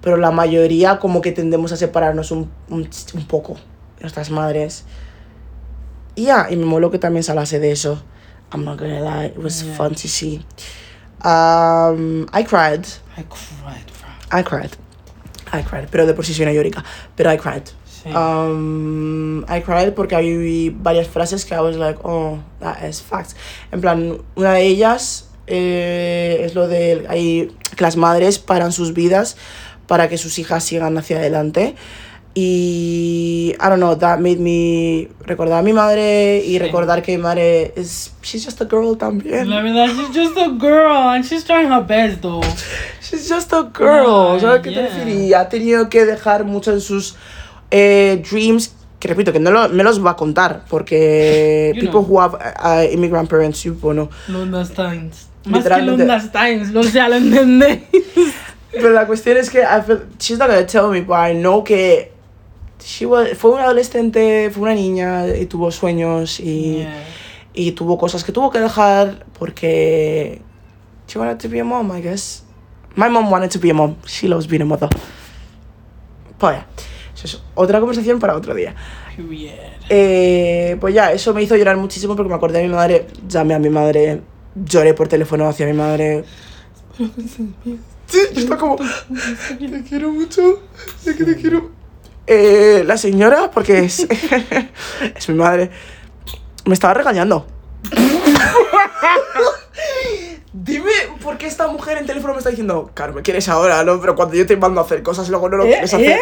pero 0.02 0.16
la 0.18 0.30
mayoría 0.30 0.98
como 0.98 1.20
que 1.22 1.32
tendemos 1.32 1.72
a 1.72 1.76
separarnos 1.76 2.30
un, 2.30 2.50
un, 2.68 2.88
un 3.14 3.26
poco 3.26 3.56
nuestras 4.00 4.30
madres. 4.30 4.84
Y 6.14 6.24
ya, 6.24 6.48
y 6.50 6.56
me 6.56 6.66
moló 6.66 6.90
que 6.90 6.98
también 6.98 7.22
se 7.22 7.30
hablase 7.30 7.58
de 7.58 7.72
eso. 7.72 8.02
I'm 8.52 8.64
not 8.64 8.78
gonna 8.78 9.00
lie, 9.00 9.28
it 9.28 9.38
was 9.38 9.62
Yeah. 9.62 9.74
fun 9.76 9.94
to 9.94 10.08
see. 10.08 10.44
Um, 11.24 12.26
I 12.32 12.42
cried, 12.42 12.84
I 13.16 13.22
cried, 13.22 13.86
bro. 14.00 14.38
I 14.40 14.42
cried, 14.42 14.70
I 15.52 15.62
cried, 15.62 15.88
pero 15.90 16.04
de 16.04 16.14
por 16.14 16.24
sí 16.26 16.34
soy 16.34 16.42
una 16.44 16.52
llorica, 16.52 16.84
pero 17.16 17.32
I 17.32 17.36
cried. 17.38 17.62
Sí. 17.86 18.10
Um, 18.12 19.44
I 19.48 19.60
cried 19.62 19.94
porque 19.94 20.16
hay 20.16 20.70
varias 20.70 21.06
frases 21.06 21.44
que 21.44 21.54
I 21.54 21.60
was 21.60 21.76
like, 21.76 22.00
oh, 22.02 22.40
that 22.58 22.82
is 22.82 23.00
facts. 23.00 23.36
En 23.70 23.80
plan, 23.80 24.18
una 24.34 24.54
de 24.54 24.66
ellas 24.66 25.28
eh, 25.46 26.40
es 26.42 26.54
lo 26.56 26.66
de 26.66 27.06
hay, 27.08 27.56
que 27.76 27.84
las 27.84 27.96
madres 27.96 28.38
paran 28.40 28.72
sus 28.72 28.92
vidas 28.92 29.36
para 29.92 30.08
que 30.08 30.16
sus 30.16 30.38
hijas 30.38 30.64
sigan 30.64 30.96
hacia 30.96 31.18
adelante. 31.18 31.74
Y, 32.34 33.52
I 33.60 33.68
don't 33.68 33.76
know, 33.76 33.94
that 33.98 34.18
made 34.20 34.38
me 34.38 35.08
recordar 35.26 35.58
a 35.58 35.62
mi 35.62 35.74
madre 35.74 36.38
y 36.42 36.52
Sí. 36.52 36.58
recordar 36.58 37.02
que 37.02 37.14
mi 37.14 37.22
madre 37.22 37.74
es, 37.76 38.14
she's 38.22 38.42
just 38.42 38.58
a 38.62 38.64
girl 38.64 38.96
también. 38.96 39.50
La 39.50 39.60
verdad, 39.60 39.88
she's 39.94 40.16
just 40.16 40.38
a 40.38 40.48
girl 40.48 41.10
and 41.10 41.26
she's 41.26 41.44
trying 41.44 41.70
her 41.70 41.82
best, 41.86 42.22
though. 42.22 42.40
She's 43.02 43.28
just 43.28 43.52
a 43.52 43.64
girl. 43.76 44.36
Ay, 44.36 44.40
¿Sabes 44.40 44.62
qué 44.62 44.70
te 44.70 44.76
yeah. 44.76 44.88
refiero? 44.88 45.10
Y 45.10 45.34
ha 45.34 45.48
tenido 45.50 45.90
que 45.90 46.06
dejar 46.06 46.44
muchos 46.46 46.74
de 46.76 46.80
sus 46.80 47.16
eh, 47.70 48.22
dreams. 48.30 48.74
Que 48.98 49.08
repito, 49.08 49.30
que 49.30 49.38
no 49.40 49.50
lo- 49.50 49.68
me 49.68 49.82
los 49.84 50.02
va 50.02 50.12
a 50.12 50.16
contar. 50.16 50.64
Porque 50.70 51.72
You 51.74 51.80
people 51.82 52.00
know. 52.00 52.08
who 52.08 52.18
have 52.18 52.34
uh, 52.34 52.90
immigrant 52.94 53.28
parents, 53.28 53.62
you, 53.64 53.74
bueno. 53.74 54.08
Londas 54.28 54.70
Times. 54.70 55.28
Más 55.44 55.64
que 55.64 55.68
Literalmente. 55.68 56.06
Londas 56.06 56.32
Times, 56.32 56.70
lo 56.70 56.82
sea, 56.82 57.10
lo 57.10 57.16
entendéis. 57.16 57.80
Pero 58.72 58.90
la 58.90 59.06
cuestión 59.06 59.36
es 59.36 59.50
que 59.50 59.60
I 59.60 59.82
feel, 59.86 60.06
she's 60.18 60.38
not 60.38 60.48
gonna 60.48 60.66
tell 60.66 60.88
me, 60.90 61.02
but 61.02 61.16
I 61.18 61.34
know 61.34 61.62
que 61.62 62.10
she 62.80 63.04
was, 63.06 63.36
fue 63.36 63.50
una 63.52 63.64
adolescente, 63.64 64.50
fue 64.50 64.62
una 64.62 64.74
niña 64.74 65.28
y 65.36 65.46
tuvo 65.46 65.70
sueños 65.70 66.40
y, 66.40 66.78
Yeah. 66.78 67.04
y 67.54 67.72
tuvo 67.72 67.98
cosas 67.98 68.24
que 68.24 68.32
tuvo 68.32 68.50
que 68.50 68.58
dejar 68.60 69.26
porque 69.38 70.40
she 71.06 71.18
wanted 71.18 71.36
to 71.38 71.48
be 71.48 71.60
a 71.60 71.64
mom, 71.64 71.94
I 71.96 72.00
guess. 72.00 72.44
My 72.96 73.08
mom 73.08 73.30
wanted 73.30 73.50
to 73.50 73.58
be 73.58 73.70
a 73.70 73.74
mom. 73.74 73.96
She 74.06 74.26
loves 74.28 74.46
being 74.48 74.62
a 74.62 74.64
mother. 74.66 74.88
Pues 76.38 76.56
ya, 76.56 76.66
eso 77.14 77.26
es 77.26 77.42
otra 77.54 77.78
conversación 77.78 78.18
para 78.18 78.34
otro 78.36 78.54
día. 78.54 78.74
Eh, 79.88 80.76
pues 80.80 80.94
ya, 80.94 81.12
eso 81.12 81.32
me 81.34 81.42
hizo 81.42 81.56
llorar 81.56 81.76
muchísimo 81.76 82.16
porque 82.16 82.30
me 82.30 82.34
acordé 82.34 82.60
de 82.60 82.68
mi 82.68 82.74
madre, 82.74 83.06
llamé 83.28 83.54
a 83.54 83.58
mi 83.58 83.68
madre, 83.68 84.22
lloré 84.56 84.94
por 84.94 85.08
teléfono 85.08 85.46
hacia 85.48 85.66
mi 85.66 85.74
madre. 85.74 86.24
Sí, 88.12 88.20
está 88.36 88.58
como, 88.58 88.76
te 88.76 89.82
quiero 89.88 90.12
mucho, 90.12 90.62
sé 91.02 91.16
que 91.16 91.24
te 91.24 91.34
quiero. 91.34 91.70
Eh, 92.26 92.84
la 92.86 92.98
señora, 92.98 93.50
porque 93.50 93.78
es, 93.78 94.06
es 95.16 95.28
mi 95.30 95.34
madre, 95.34 95.70
me 96.66 96.74
estaba 96.74 96.92
regañando. 96.92 97.46
Dime 100.52 100.92
por 101.22 101.38
qué 101.38 101.46
esta 101.46 101.68
mujer 101.68 101.96
en 101.96 102.04
teléfono 102.04 102.34
me 102.34 102.38
está 102.40 102.50
diciendo, 102.50 102.90
claro, 102.92 103.14
me 103.14 103.22
quieres 103.22 103.48
ahora, 103.48 103.82
¿no? 103.82 103.98
Pero 103.98 104.14
cuando 104.14 104.34
yo 104.34 104.46
te 104.46 104.58
mando 104.58 104.82
a 104.82 104.84
hacer 104.84 105.02
cosas, 105.02 105.30
luego 105.30 105.48
no 105.48 105.56
lo 105.56 105.64
¿Eh? 105.64 105.70
quieres 105.70 105.94
hacer. 105.94 106.10
¿Eh? 106.10 106.20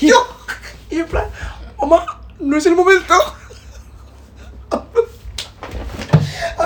Y 0.00 0.06
yo, 0.06 0.28
y 0.90 1.00
en 1.00 1.06
plan, 1.06 1.24
mamá, 1.80 2.20
no 2.38 2.56
es 2.56 2.66
el 2.66 2.76
momento. 2.76 3.14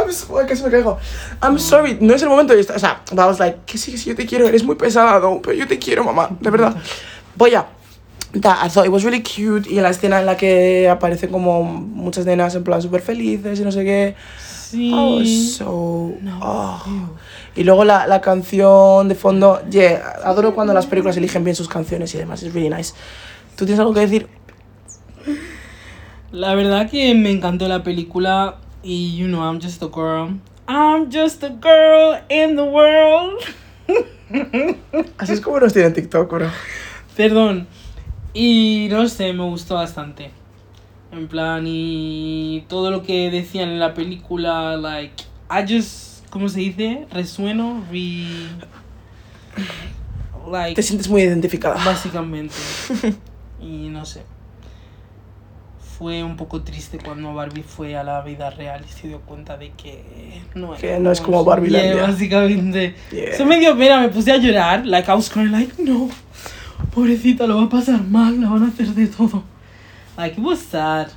I'm 0.01 0.13
so- 0.13 0.39
ay, 0.39 0.47
casi 0.47 0.63
me 0.63 0.71
caigo. 0.71 0.99
I'm 1.43 1.59
sorry, 1.59 1.99
no 2.01 2.15
es 2.15 2.23
el 2.23 2.29
momento. 2.29 2.57
Y 2.57 2.61
está- 2.61 2.75
o 2.75 2.79
sea, 2.79 3.03
I 3.13 3.15
was 3.15 3.39
like, 3.39 3.59
que 3.67 3.79
sí, 3.79 3.93
que 3.93 3.99
sí, 3.99 4.11
yo 4.11 4.17
te 4.17 4.27
quiero, 4.27 4.47
eres 4.49 4.65
muy 4.65 4.77
pesada, 4.77 5.21
no, 5.21 5.41
pero 5.43 5.57
yo 5.57 5.67
te 5.67 5.79
quiero, 5.79 6.05
mamá, 6.05 6.29
de 6.41 6.51
verdad. 6.51 6.77
Voy 7.37 7.55
a. 7.55 7.67
That, 8.41 8.65
I 8.65 8.69
thought 8.69 8.87
it 8.87 8.93
was 8.93 9.03
really 9.03 9.23
cute. 9.23 9.69
Y 9.69 9.79
en 9.79 9.83
la 9.83 9.91
escena 9.91 10.21
en 10.21 10.27
la 10.27 10.37
que 10.37 10.89
aparecen 10.89 11.31
como 11.33 11.65
muchas 11.65 12.25
nenas 12.27 12.55
en 12.55 12.63
plan 12.63 12.81
súper 12.81 13.01
felices 13.03 13.59
y 13.59 13.65
no 13.65 13.73
sé 13.73 13.85
qué. 13.85 14.15
Sí. 14.39 14.93
Was 14.93 15.57
so. 15.57 16.13
No, 16.21 16.39
oh. 16.41 16.83
Y 17.57 17.65
luego 17.65 17.85
la, 17.85 18.07
la 18.07 18.21
canción 18.21 19.09
de 19.09 19.17
fondo. 19.17 19.61
Yeah, 19.69 20.21
adoro 20.25 20.55
cuando 20.55 20.73
las 20.73 20.87
películas 20.87 21.17
eligen 21.17 21.43
bien 21.43 21.57
sus 21.57 21.69
canciones 21.69 22.15
y 22.15 22.19
demás. 22.19 22.41
Es 22.45 22.55
really 22.55 22.71
nice. 22.71 22.95
¿Tú 23.57 23.65
tienes 23.67 23.81
algo 23.81 23.93
que 23.93 24.01
decir? 24.01 24.29
La 26.31 26.55
verdad 26.55 26.89
que 26.89 27.13
me 27.17 27.31
encantó 27.33 27.67
la 27.67 27.83
película 27.83 28.59
you 28.83 29.29
know, 29.29 29.43
I'm 29.43 29.61
just 29.61 29.83
a 29.83 29.89
girl. 29.89 30.39
I'm 30.69 31.11
just 31.11 31.43
a 31.43 31.51
girl 31.51 32.21
in 32.29 32.57
the 32.57 32.65
world. 32.65 33.43
Así 35.19 35.33
es 35.33 35.41
como 35.41 35.59
nos 35.59 35.73
tiene 35.73 35.89
en 35.89 35.95
TikTok, 35.95 36.31
bro. 36.31 36.51
Perdón. 37.17 37.67
Y 38.33 38.89
no 38.91 39.09
sé, 39.09 39.33
me 39.33 39.45
gustó 39.45 39.75
bastante. 39.75 40.31
En 41.11 41.27
plan, 41.27 41.65
y 41.67 42.65
todo 42.69 42.91
lo 42.93 43.03
que 43.03 43.31
decían 43.31 43.69
en 43.71 43.81
la 43.81 43.95
película, 43.95 44.77
like, 44.77 45.25
I 45.51 45.63
just 45.67 46.11
¿cómo 46.31 46.49
se 46.49 46.61
dice? 46.61 47.07
Resueno, 47.11 47.85
re... 47.91 48.27
Like, 50.51 50.75
Te 50.75 50.83
sientes 50.83 51.09
muy 51.09 51.23
identificada. 51.23 51.85
básicamente. 51.85 52.55
Y 53.63 53.91
no 53.91 54.07
sé. 54.07 54.23
Fue 56.01 56.25
un 56.25 56.35
poco 56.35 56.63
triste 56.63 56.99
cuando 56.99 57.35
Barbie 57.35 57.63
fue 57.63 57.95
a 57.95 58.03
la 58.03 58.23
vida 58.23 58.49
real 58.49 58.83
y 58.89 58.91
se 58.91 59.09
dio 59.09 59.21
cuenta 59.21 59.59
de 59.59 59.73
que 59.73 60.41
no, 60.55 60.73
Que 60.73 60.99
no 60.99 61.13
es 61.13 61.21
como 61.21 61.45
Barbie 61.45 61.69
Yeah, 61.69 62.07
básicamente. 62.07 62.95
Yeah. 63.13 63.33
Eso 63.33 63.45
me 63.45 63.59
dio 63.61 63.77
pena, 63.77 64.01
me 64.01 64.09
puse 64.09 64.33
a 64.33 64.39
llorar. 64.39 64.87
Like, 64.87 65.11
I 65.11 65.15
was 65.15 65.29
crying, 65.29 65.53
like, 65.53 65.75
no. 65.77 66.09
Pobrecita, 66.95 67.47
lo 67.47 67.59
va 67.59 67.65
a 67.65 67.69
pasar 67.69 68.03
mal, 68.03 68.41
la 68.41 68.49
van 68.49 68.63
a 68.63 68.69
hacer 68.69 68.87
de 68.95 69.09
todo. 69.09 69.43
Like, 70.17 70.41
it 70.41 70.43
was 70.43 70.61
sad. 70.61 71.09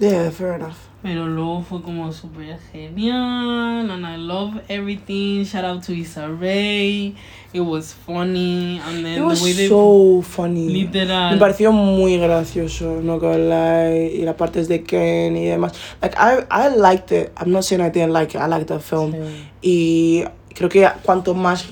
Yeah, 0.00 0.32
fair 0.32 0.54
enough. 0.54 0.74
Pero 1.02 1.28
luego 1.28 1.62
fue 1.62 1.80
como 1.80 2.12
súper 2.12 2.58
genial. 2.72 3.88
And 3.88 4.04
I 4.04 4.16
love 4.16 4.62
everything. 4.68 5.44
Shout 5.44 5.64
out 5.64 5.84
to 5.84 5.92
Issa 5.92 6.26
Rae. 6.26 7.14
It 7.56 7.62
was 7.64 7.94
funny. 7.94 8.82
And 8.86 9.02
then 9.02 9.18
It 9.18 9.24
was 9.24 9.40
the 9.40 9.44
way 9.46 9.52
they. 9.54 9.68
so 9.68 10.20
funny. 10.20 10.68
Literal. 10.68 11.32
Me 11.32 11.38
pareció 11.38 11.72
muy 11.72 12.18
gracioso, 12.18 13.00
no 13.02 13.16
lie. 13.18 14.12
Y 14.14 14.22
las 14.26 14.34
partes 14.34 14.68
de 14.68 14.82
Ken 14.82 15.34
y 15.34 15.46
demás. 15.46 15.72
Like, 16.02 16.14
I, 16.18 16.44
I 16.50 16.68
liked 16.76 17.12
it. 17.12 17.32
I'm 17.38 17.50
not 17.50 17.64
saying 17.64 17.80
I 17.80 17.88
didn't 17.88 18.12
like 18.12 18.36
it. 18.36 18.42
I 18.42 18.46
liked 18.46 18.68
the 18.68 18.78
film. 18.78 19.12
Sí. 19.12 19.48
Y 19.62 20.24
creo 20.54 20.68
que 20.68 20.86
cuanto 21.02 21.32
más... 21.32 21.64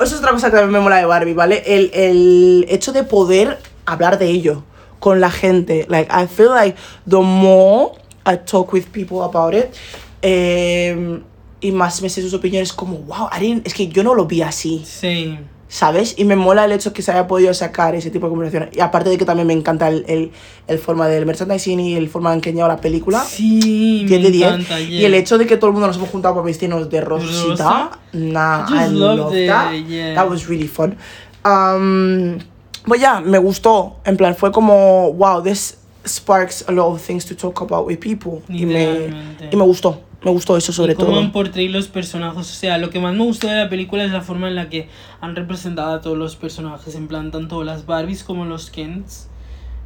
Eso 0.00 0.14
es 0.14 0.20
otra 0.20 0.32
cosa 0.32 0.48
que 0.50 0.56
también 0.56 0.72
me 0.72 0.80
mola 0.80 0.96
de 0.96 1.04
Barbie, 1.04 1.34
¿vale? 1.34 1.62
El, 1.66 1.90
el 1.92 2.64
hecho 2.70 2.92
de 2.92 3.02
poder 3.04 3.58
hablar 3.84 4.18
de 4.18 4.30
ello 4.30 4.62
con 5.00 5.20
la 5.20 5.30
gente. 5.30 5.84
Like, 5.90 6.10
I 6.10 6.26
feel 6.26 6.48
like 6.48 6.78
the 7.06 7.20
more 7.20 7.92
I 8.24 8.36
talk 8.38 8.72
with 8.72 8.86
people 8.90 9.22
about 9.22 9.54
it, 9.54 9.74
eh, 10.22 11.20
y 11.60 11.72
más 11.72 12.00
me 12.02 12.08
sé 12.08 12.22
sus 12.22 12.34
opiniones, 12.34 12.72
como, 12.72 12.96
wow, 12.98 13.28
I 13.32 13.40
didn't- 13.40 13.62
es 13.64 13.74
que 13.74 13.88
yo 13.88 14.02
no 14.02 14.14
lo 14.14 14.26
vi 14.26 14.42
así. 14.42 14.82
Sí. 14.84 15.38
¿sabes? 15.72 16.14
Y 16.18 16.24
me 16.24 16.34
mola 16.34 16.64
el 16.64 16.72
hecho 16.72 16.92
que 16.92 17.00
se 17.00 17.12
haya 17.12 17.28
podido 17.28 17.54
sacar 17.54 17.94
ese 17.94 18.10
tipo 18.10 18.26
de 18.26 18.30
conversaciones. 18.30 18.76
Y 18.76 18.80
aparte 18.80 19.08
de 19.08 19.16
que 19.16 19.24
también 19.24 19.46
me 19.46 19.52
encanta 19.52 19.86
el, 19.86 20.04
el, 20.08 20.32
el 20.66 20.78
forma 20.80 21.06
del 21.06 21.24
merchandising 21.26 21.78
y 21.78 21.94
el 21.94 22.08
forma 22.08 22.34
en 22.34 22.40
que 22.40 22.48
han 22.50 22.56
llevado 22.56 22.74
la 22.74 22.80
película. 22.80 23.22
Sí, 23.22 24.04
10 24.04 24.20
me 24.20 24.26
de 24.26 24.30
10. 24.32 24.48
encanta. 24.48 24.80
Y 24.80 25.04
el 25.04 25.14
hecho 25.14 25.38
de 25.38 25.46
que 25.46 25.56
todo 25.56 25.68
el 25.68 25.74
mundo 25.74 25.86
nos 25.86 25.96
hemos 25.96 26.08
juntado 26.08 26.34
para 26.34 26.44
vestirnos 26.44 26.90
de 26.90 27.00
rosita. 27.00 27.48
¿Rosa? 27.48 27.90
Nah, 28.14 28.66
I 28.68 28.86
I 28.86 28.92
loved 28.92 29.36
it, 29.38 29.48
that. 29.48 29.72
yeah. 29.86 30.14
That 30.16 30.28
was 30.28 30.48
really 30.48 30.66
fun. 30.66 30.96
Um, 31.44 32.38
pues 32.84 33.00
ya, 33.00 33.20
me 33.20 33.38
gustó. 33.38 33.96
En 34.04 34.16
plan, 34.16 34.34
fue 34.34 34.50
como, 34.50 35.12
wow, 35.12 35.40
this 35.40 35.76
sparks 36.04 36.64
a 36.68 36.72
lot 36.72 36.86
of 36.92 37.00
things 37.00 37.24
to 37.26 37.36
talk 37.36 37.60
about 37.60 37.86
with 37.86 37.98
people. 38.00 38.42
Y 38.48 38.66
me, 38.66 39.10
y 39.52 39.56
me 39.56 39.62
gustó. 39.64 40.00
Me 40.22 40.30
gustó 40.30 40.56
eso 40.56 40.72
sobre 40.72 40.92
y 40.92 40.96
cómo 40.96 41.08
todo. 41.12 41.20
han 41.20 41.32
portrayado 41.32 41.72
los 41.78 41.88
personajes. 41.88 42.38
O 42.40 42.54
sea, 42.54 42.76
lo 42.78 42.90
que 42.90 43.00
más 43.00 43.14
me 43.14 43.24
gustó 43.24 43.46
de 43.48 43.56
la 43.56 43.68
película 43.70 44.04
es 44.04 44.10
la 44.10 44.20
forma 44.20 44.48
en 44.48 44.54
la 44.54 44.68
que 44.68 44.88
han 45.20 45.34
representado 45.34 45.92
a 45.94 46.00
todos 46.00 46.18
los 46.18 46.36
personajes. 46.36 46.94
En 46.94 47.08
plan, 47.08 47.30
tanto 47.30 47.64
las 47.64 47.86
Barbies 47.86 48.22
como 48.24 48.44
los 48.44 48.70
Kens. 48.70 49.28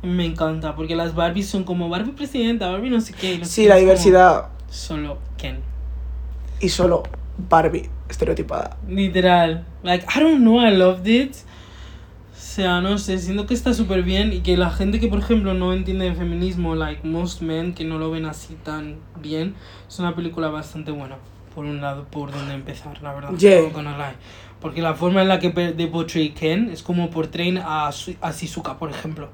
Me 0.02 0.26
encanta, 0.26 0.74
porque 0.76 0.96
las 0.96 1.14
Barbies 1.14 1.48
son 1.48 1.64
como 1.64 1.88
Barbie 1.88 2.12
presidenta, 2.12 2.68
Barbie 2.70 2.90
no 2.90 3.00
sé 3.00 3.14
qué. 3.14 3.34
y 3.34 3.38
los 3.38 3.48
Sí, 3.48 3.62
Kens 3.62 3.68
la 3.70 3.76
diversidad 3.76 4.48
Solo 4.68 5.18
Ken. 5.38 5.60
y 6.60 6.68
solo 6.68 7.04
Barbie 7.48 7.88
estereotipada. 8.08 8.76
Literal. 8.88 9.64
Like, 9.82 10.04
I 10.14 10.20
don't 10.20 10.38
know, 10.40 10.60
I 10.60 10.70
loved 10.76 11.06
it. 11.08 11.36
Sea, 12.44 12.82
no 12.82 12.98
sé, 12.98 13.18
siento 13.18 13.46
que 13.46 13.54
está 13.54 13.72
súper 13.72 14.02
bien 14.02 14.32
y 14.32 14.40
que 14.40 14.56
la 14.58 14.70
gente 14.70 15.00
que, 15.00 15.08
por 15.08 15.18
ejemplo, 15.18 15.54
no 15.54 15.72
entiende 15.72 16.04
de 16.04 16.14
feminismo, 16.14 16.74
like 16.74 17.04
most 17.04 17.40
men, 17.40 17.72
que 17.72 17.84
no 17.84 17.98
lo 17.98 18.10
ven 18.10 18.26
así 18.26 18.54
tan 18.62 18.98
bien, 19.20 19.54
es 19.88 19.98
una 19.98 20.14
película 20.14 20.48
bastante 20.48 20.92
buena. 20.92 21.16
Por 21.54 21.64
un 21.64 21.80
lado, 21.80 22.04
por 22.10 22.30
donde 22.30 22.52
empezar, 22.54 23.02
la 23.02 23.14
verdad. 23.14 23.32
Yeah. 23.38 23.62
Porque 24.60 24.82
la 24.82 24.94
forma 24.94 25.22
en 25.22 25.28
la 25.28 25.38
que 25.38 25.50
de 25.50 25.86
portray 25.88 26.30
Ken 26.30 26.68
es 26.70 26.82
como 26.82 27.10
portrayen 27.10 27.58
a, 27.58 27.88
a 27.88 28.32
Shizuka, 28.32 28.78
por 28.78 28.90
ejemplo. 28.90 29.30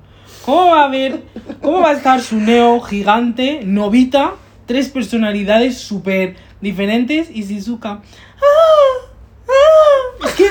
¿Cómo 0.47 0.71
va 0.71 0.83
a 0.83 0.85
haber, 0.85 1.25
cómo 1.61 1.81
va 1.81 1.91
a 1.91 1.95
estar 1.95 2.21
su 2.21 2.37
neo 2.37 2.81
gigante, 2.81 3.63
novita, 3.65 4.35
tres 4.67 4.89
personalidades 4.89 5.79
súper 5.79 6.37
diferentes 6.61 7.29
y 7.29 7.43
Shizuka? 7.43 8.03
Ah, 8.41 9.10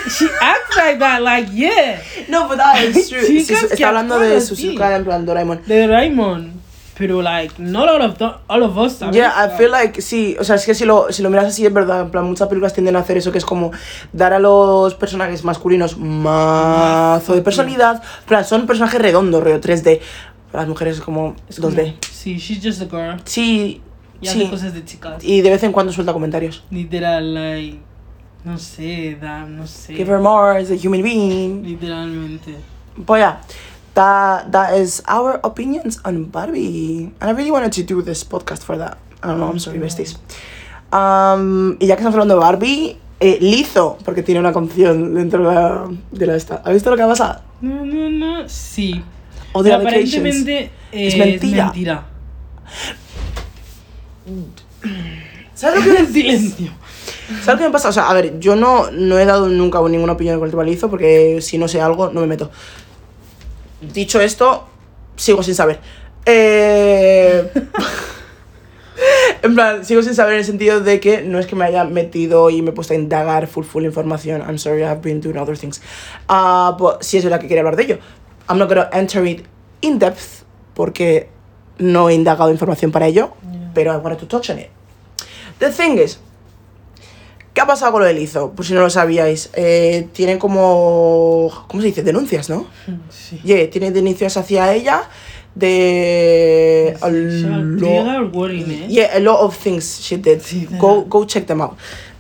she 0.09 0.25
acts 0.41 0.75
like 0.75 0.99
that, 0.99 1.21
like, 1.21 1.49
yeah. 1.53 2.01
No, 2.27 2.47
but 2.47 2.57
that 2.57 2.81
is 2.83 3.09
true. 3.09 3.21
Sí, 3.21 3.39
está 3.39 3.88
hablando 3.89 4.19
de. 4.19 4.39
Suzuka 4.41 4.95
en 4.95 5.03
plan 5.05 5.25
Doraemon. 5.25 5.61
De 5.65 5.88
Raymond. 5.88 6.59
Pero, 6.97 7.21
like, 7.21 7.53
not 7.59 7.88
all 7.88 8.01
of, 8.01 8.17
the- 8.17 8.29
all 8.47 8.61
of 8.61 8.75
us, 8.77 8.97
¿sabes? 8.97 9.15
Yeah, 9.15 9.31
I 9.33 9.57
feel 9.57 9.71
like 9.71 10.01
sí, 10.01 10.35
o 10.38 10.43
sea, 10.43 10.55
es 10.55 10.65
que 10.65 10.75
si 10.75 10.83
lo, 10.83 11.07
si 11.13 11.21
lo 11.23 11.29
miras 11.29 11.45
así 11.45 11.65
es 11.65 11.71
verdad, 11.73 12.01
en 12.01 12.11
plan 12.11 12.25
muchas 12.25 12.49
películas 12.49 12.73
tienden 12.73 12.97
a 12.97 12.99
hacer 12.99 13.15
eso 13.15 13.31
que 13.31 13.38
es 13.38 13.45
como 13.45 13.71
dar 14.11 14.33
a 14.33 14.39
los 14.39 14.95
personajes 14.95 15.45
masculinos 15.45 15.97
mazo 15.97 17.35
de 17.35 17.41
personalidad, 17.41 18.03
en 18.21 18.25
plan 18.27 18.43
son 18.45 18.67
personajes 18.67 19.01
redondos, 19.01 19.41
rollo 19.41 19.61
3D, 19.61 20.01
las 20.51 20.67
mujeres 20.67 20.95
es 20.97 21.01
como 21.01 21.35
Es 21.47 21.57
como- 21.61 21.71
2D. 21.73 21.95
Sí, 22.11 22.38
she's 22.38 22.59
just 22.61 22.81
a 22.81 22.85
girl. 22.85 23.21
Sí, 23.23 23.81
Y 24.19 24.27
hace 24.27 24.39
sí, 24.39 24.47
cosas 24.49 24.73
de 24.73 24.83
chicas. 24.83 25.23
y 25.23 25.39
de 25.39 25.49
vez 25.51 25.63
en 25.63 25.71
cuando 25.71 25.93
suelta 25.93 26.11
comentarios. 26.11 26.63
Literal, 26.69 27.33
like, 27.33 27.79
no 28.43 28.58
sé, 28.58 29.17
da, 29.19 29.46
no 29.46 29.67
sé. 29.67 29.93
Give 29.93 30.08
her 30.08 30.19
more 30.19 30.58
as 30.58 30.72
a 30.72 30.75
human 30.75 31.01
being. 31.01 31.63
Literalmente. 31.63 32.55
But 32.98 33.19
yeah, 33.19 33.41
that 33.93 34.51
that 34.51 34.77
is 34.77 35.01
our 35.08 35.39
opinions 35.43 36.00
on 36.05 36.25
Barbie, 36.25 37.12
and 37.19 37.29
I 37.29 37.31
really 37.31 37.51
wanted 37.51 37.72
to 37.74 37.84
do 37.84 38.01
this 38.01 38.24
podcast 38.24 38.63
for 38.63 38.77
that. 38.77 38.98
I 39.22 39.27
don't 39.27 39.39
know, 39.39 39.50
I'm 39.50 39.60
sorry, 39.60 39.79
besties. 39.79 40.17
Um, 40.91 41.77
y 41.79 41.88
ya 41.88 41.96
que 41.96 42.01
estamos 42.01 42.15
hablando 42.15 42.36
de 42.36 42.39
Barbie, 42.39 42.98
eh, 43.19 43.38
Lizo, 43.41 43.98
porque 44.03 44.24
tiene 44.24 44.39
una 44.39 44.53
canción 44.53 45.13
dentro 45.13 45.48
de 45.48 45.55
la, 45.55 45.88
de 46.12 46.25
la 46.25 46.36
esta. 46.36 46.62
¿Has 46.65 46.74
visto 46.74 46.89
lo 46.89 46.96
que 46.96 47.03
ha 47.03 47.08
pasado? 47.08 47.41
No, 47.62 47.86
no, 47.86 48.10
no. 48.10 48.50
Sí. 48.50 49.03
O 49.51 49.63
de 49.63 49.74
aparentemente 49.74 50.72
eh, 50.91 51.08
Es 51.08 51.17
mentira. 51.17 51.67
Es 51.67 51.75
mentira. 51.75 52.05
¿Sabes 55.53 55.86
lo 55.86 55.96
que 55.96 56.05
Silencio. 56.13 56.72
¿Sabes 57.43 57.59
que 57.59 57.67
me 57.67 57.71
pasa? 57.71 57.89
O 57.89 57.91
sea, 57.91 58.09
a 58.09 58.13
ver, 58.13 58.39
yo 58.39 58.55
no, 58.55 58.91
no 58.91 59.19
he 59.19 59.25
dado 59.25 59.48
nunca 59.48 59.79
ninguna 59.88 60.13
opinión 60.13 60.39
con 60.39 60.45
el 60.48 60.51
tema 60.51 60.63
de 60.63 60.71
Lizo 60.71 60.89
porque 60.89 61.41
si 61.41 61.57
no 61.57 61.67
sé 61.67 61.81
algo, 61.81 62.09
no 62.09 62.21
me 62.21 62.27
meto. 62.27 62.50
Dicho 63.81 64.19
esto, 64.19 64.67
sigo 65.15 65.43
sin 65.43 65.55
saber. 65.55 65.79
Eh... 66.25 67.51
en 69.41 69.55
plan, 69.55 69.86
sigo 69.86 70.01
sin 70.01 70.15
saber 70.15 70.33
en 70.33 70.39
el 70.39 70.45
sentido 70.45 70.81
de 70.81 71.00
que 71.00 71.21
no 71.21 71.39
es 71.39 71.48
que 71.48 71.55
me 71.55 71.65
haya 71.65 71.83
metido 71.83 72.50
y 72.50 72.62
me 72.62 72.69
he 72.69 72.74
puesto 72.74 72.93
a 72.93 72.98
indagar 72.98 73.48
full 73.48 73.63
full 73.63 73.86
información. 73.86 74.41
I'm 74.41 74.57
sorry, 74.57 74.83
I've 74.83 75.01
been 75.01 75.21
doing 75.21 75.38
other 75.38 75.57
things. 75.57 75.81
Ah, 76.27 76.75
but 76.77 77.01
sí 77.01 77.17
es 77.17 77.24
verdad 77.24 77.39
que 77.39 77.48
quería 77.48 77.62
hablar 77.62 77.75
de 77.75 77.83
ello. 77.83 78.00
I'm 78.50 78.57
not 78.57 78.69
gonna 78.69 78.89
enter 78.91 79.25
it 79.25 79.45
in 79.81 80.00
depth 80.00 80.43
porque 80.74 81.29
no 81.77 82.09
he 82.09 82.13
indagado 82.13 82.51
información 82.51 82.91
para 82.91 83.07
ello, 83.07 83.33
pero 83.74 83.93
I 83.93 83.98
wanted 83.98 84.19
to 84.19 84.27
touch 84.27 84.50
on 84.50 84.59
it. 84.59 84.69
The 85.59 85.71
thing 85.71 85.98
is, 85.98 86.19
¿Qué 87.59 87.63
ha 87.63 87.67
pasado 87.67 87.91
con 87.91 87.99
lo 87.99 88.07
de 88.07 88.13
Lizo? 88.13 88.51
Por 88.51 88.65
si 88.65 88.71
no 88.73 88.79
lo 88.79 88.89
sabíais. 88.89 89.49
Eh, 89.53 90.07
tiene 90.13 90.37
como. 90.39 91.51
¿Cómo 91.67 91.81
se 91.81 91.87
dice? 91.87 92.03
Denuncias, 92.03 92.49
¿no? 92.49 92.65
Sí. 93.09 93.37
Yeah, 93.43 93.69
tiene 93.69 93.91
denuncias 93.91 94.37
hacia 94.37 94.73
ella 94.73 95.03
de. 95.55 96.95
a 97.01 97.09
lo- 97.09 97.77
Trigger 97.77 98.23
warning, 98.31 98.71
eh. 98.71 98.87
Yeah, 98.87 99.09
a 99.13 99.19
lot 99.19 99.41
of 99.41 99.57
things 99.57 99.99
she 100.01 100.15
did. 100.15 100.39
Go, 100.79 101.01
go 101.03 101.25
check 101.25 101.47
them 101.47 101.59
out. 101.61 101.73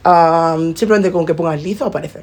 Um, 0.03 0.75
simplemente 0.75 1.09
con 1.09 1.25
que 1.25 1.33
pongas 1.33 1.63
Lizo 1.63 1.85
aparece. 1.85 2.19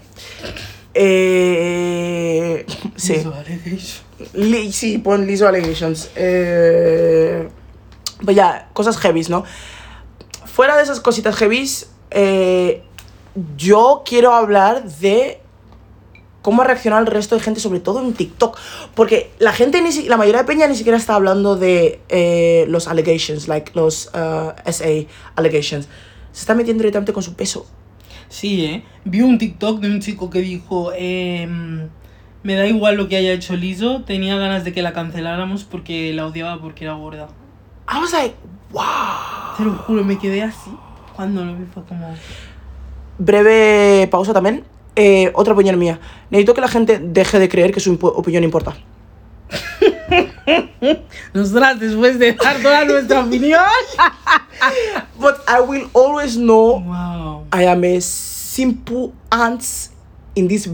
Eh, 0.92 2.66
sí. 2.96 3.22
Li- 4.34 4.72
sí, 4.72 4.98
pon 4.98 5.26
Lizzo 5.26 5.48
Allegations. 5.48 6.10
Eh, 6.16 7.48
pues 8.22 8.36
ya, 8.36 8.68
cosas 8.74 8.98
heavies, 8.98 9.30
¿no? 9.30 9.42
Fuera 10.44 10.76
de 10.76 10.82
esas 10.82 11.00
cositas 11.00 11.34
heavies, 11.36 11.88
eh, 12.10 12.82
yo 13.56 14.02
quiero 14.06 14.32
hablar 14.34 14.84
de 14.84 15.40
cómo 16.42 16.62
ha 16.62 16.64
reaccionado 16.64 17.02
el 17.02 17.08
resto 17.10 17.34
de 17.34 17.40
gente, 17.40 17.60
sobre 17.60 17.80
todo 17.80 18.00
en 18.00 18.12
TikTok. 18.14 18.56
Porque 18.94 19.30
la 19.38 19.52
gente, 19.52 19.82
ni 19.82 19.92
si- 19.92 20.08
la 20.08 20.16
mayoría 20.16 20.42
de 20.42 20.46
peña 20.46 20.66
ni 20.68 20.76
siquiera 20.76 20.96
está 20.96 21.14
hablando 21.16 21.56
de 21.56 22.00
eh, 22.08 22.66
los 22.68 22.86
allegations, 22.88 23.48
like 23.48 23.72
los 23.74 24.10
uh, 24.14 24.52
SA 24.70 25.06
allegations. 25.34 25.88
Se 26.32 26.40
está 26.40 26.54
metiendo 26.54 26.82
directamente 26.82 27.12
con 27.12 27.22
su 27.22 27.34
peso. 27.34 27.66
Sí, 28.28 28.64
eh. 28.64 28.84
Vi 29.04 29.22
un 29.22 29.38
TikTok 29.38 29.80
de 29.80 29.88
un 29.90 30.00
chico 30.00 30.30
que 30.30 30.40
dijo: 30.40 30.92
em, 30.96 31.88
Me 32.42 32.54
da 32.54 32.66
igual 32.66 32.96
lo 32.96 33.08
que 33.08 33.16
haya 33.16 33.32
hecho 33.32 33.56
Lizo, 33.56 34.02
tenía 34.02 34.36
ganas 34.36 34.62
de 34.64 34.72
que 34.72 34.82
la 34.82 34.92
canceláramos 34.92 35.64
porque 35.64 36.12
la 36.12 36.26
odiaba 36.26 36.60
porque 36.60 36.84
era 36.84 36.94
gorda. 36.94 37.28
I 37.92 37.98
was 38.00 38.12
like, 38.12 38.34
wow. 38.72 38.82
Te 39.56 39.64
lo 39.64 39.72
juro, 39.74 40.04
me 40.04 40.18
quedé 40.18 40.42
así. 40.42 40.70
Cuando 41.14 41.44
lo 41.44 41.56
vi 41.56 41.64
fue 41.72 41.82
como. 41.84 42.14
Breve 43.18 44.08
pausa 44.10 44.32
también. 44.32 44.64
Eh, 44.94 45.30
otra 45.34 45.52
opinión 45.52 45.78
mía. 45.78 46.00
Necesito 46.30 46.54
que 46.54 46.60
la 46.60 46.68
gente 46.68 46.98
deje 46.98 47.38
de 47.38 47.48
creer 47.48 47.72
que 47.72 47.80
su 47.80 47.98
opinión 48.00 48.44
importa. 48.44 48.76
Nosotras 51.34 51.78
después 51.78 52.18
de 52.18 52.32
dar 52.32 52.60
toda 52.62 52.84
nuestra 52.84 53.20
opinión. 53.20 53.60
But 55.20 55.36
I 55.46 55.60
will 55.60 55.88
always 55.92 56.36
know 56.36 56.80
Wow. 56.80 57.46
I 57.52 57.66
am 57.66 57.84
a 57.84 58.00
simple 58.00 59.12
ants 59.30 59.90
in 60.34 60.48
this 60.48 60.68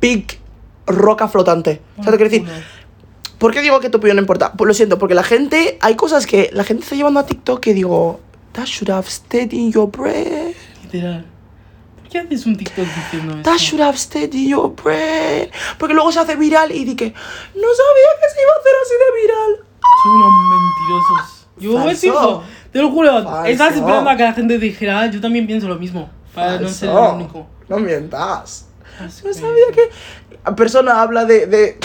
big 0.00 0.38
roca 0.86 1.28
flotante. 1.28 1.80
¿Sabes 1.96 2.12
lo 2.12 2.18
que 2.18 2.24
decir? 2.24 2.44
¿Por 3.38 3.52
qué 3.52 3.62
digo 3.62 3.80
que 3.80 3.90
tu 3.90 3.98
opinión 3.98 4.16
no 4.16 4.22
importa? 4.22 4.52
Pues 4.52 4.68
lo 4.68 4.74
siento, 4.74 4.98
porque 4.98 5.14
la 5.14 5.22
gente, 5.22 5.78
hay 5.80 5.96
cosas 5.96 6.26
que 6.26 6.50
la 6.52 6.64
gente 6.64 6.82
está 6.82 6.94
llevando 6.96 7.20
a 7.20 7.26
TikTok 7.26 7.60
que 7.60 7.74
digo, 7.74 8.20
that 8.52 8.66
should 8.66 8.90
have 8.90 9.08
stayed 9.08 9.52
in 9.52 9.72
your 9.72 9.90
brain. 9.90 10.54
Literal. 10.92 11.24
¿Por 12.14 12.22
qué 12.22 12.34
haces 12.34 12.46
un 12.46 12.56
TikTok 12.56 12.86
diciendo 12.86 13.42
That 13.42 13.56
eso? 13.56 13.64
should 13.64 13.80
have 13.82 13.98
stayed 13.98 14.32
in 14.34 14.48
your 14.50 14.72
brain. 14.72 15.50
Porque 15.78 15.94
luego 15.94 16.12
se 16.12 16.20
hace 16.20 16.36
viral 16.36 16.70
y 16.70 16.84
di 16.84 16.94
que 16.94 17.06
no 17.10 17.12
sabía 17.74 18.10
que 18.20 18.28
se 18.32 18.40
iba 18.40 18.52
a 18.52 18.60
hacer 18.60 18.72
así 18.82 18.94
de 18.94 19.20
viral. 19.20 19.66
Son 20.04 20.12
unos 20.12 20.32
mentirosos. 20.50 21.48
Yo 21.56 21.90
es 21.90 22.04
hijo. 22.04 22.44
Te 22.72 22.78
lo 22.80 22.90
juro. 22.92 23.24
Falso. 23.24 23.44
Estás 23.46 23.74
esperando 23.74 24.10
a 24.10 24.16
que 24.16 24.22
la 24.22 24.32
gente 24.32 24.58
dijera, 24.58 25.00
"Ah, 25.00 25.06
yo 25.10 25.20
también 25.20 25.44
pienso 25.46 25.66
lo 25.66 25.74
mismo. 25.74 26.08
Para 26.32 26.60
no 26.60 26.68
ser 26.68 26.90
el 26.90 26.96
único. 26.96 27.48
No 27.68 27.78
mientas. 27.78 28.68
That's 28.96 29.24
No 29.24 29.34
sabía 29.34 29.72
que 29.74 29.90
la 30.44 30.54
persona 30.54 31.02
habla 31.02 31.24
de, 31.24 31.46
de... 31.46 31.78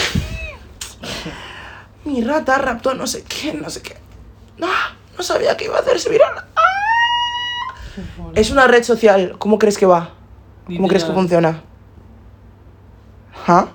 Mi 2.04 2.22
rata 2.22 2.56
raptó 2.58 2.94
no 2.94 3.08
sé 3.08 3.24
qué, 3.24 3.52
no 3.54 3.68
sé 3.68 3.82
qué. 3.82 3.96
No, 4.58 4.68
no 5.16 5.22
sabía 5.24 5.56
que 5.56 5.64
iba 5.64 5.76
a 5.76 5.80
hacerse 5.80 6.08
viral. 6.08 6.44
¡Ah! 6.54 7.74
Es 8.36 8.50
una 8.50 8.68
red 8.68 8.84
social. 8.84 9.34
¿Cómo 9.38 9.58
crees 9.58 9.76
que 9.76 9.86
va? 9.86 10.14
¿Cómo 10.76 10.88
crees 10.88 11.04
que 11.04 11.12
funciona? 11.12 11.62
¿Ah? 13.46 13.68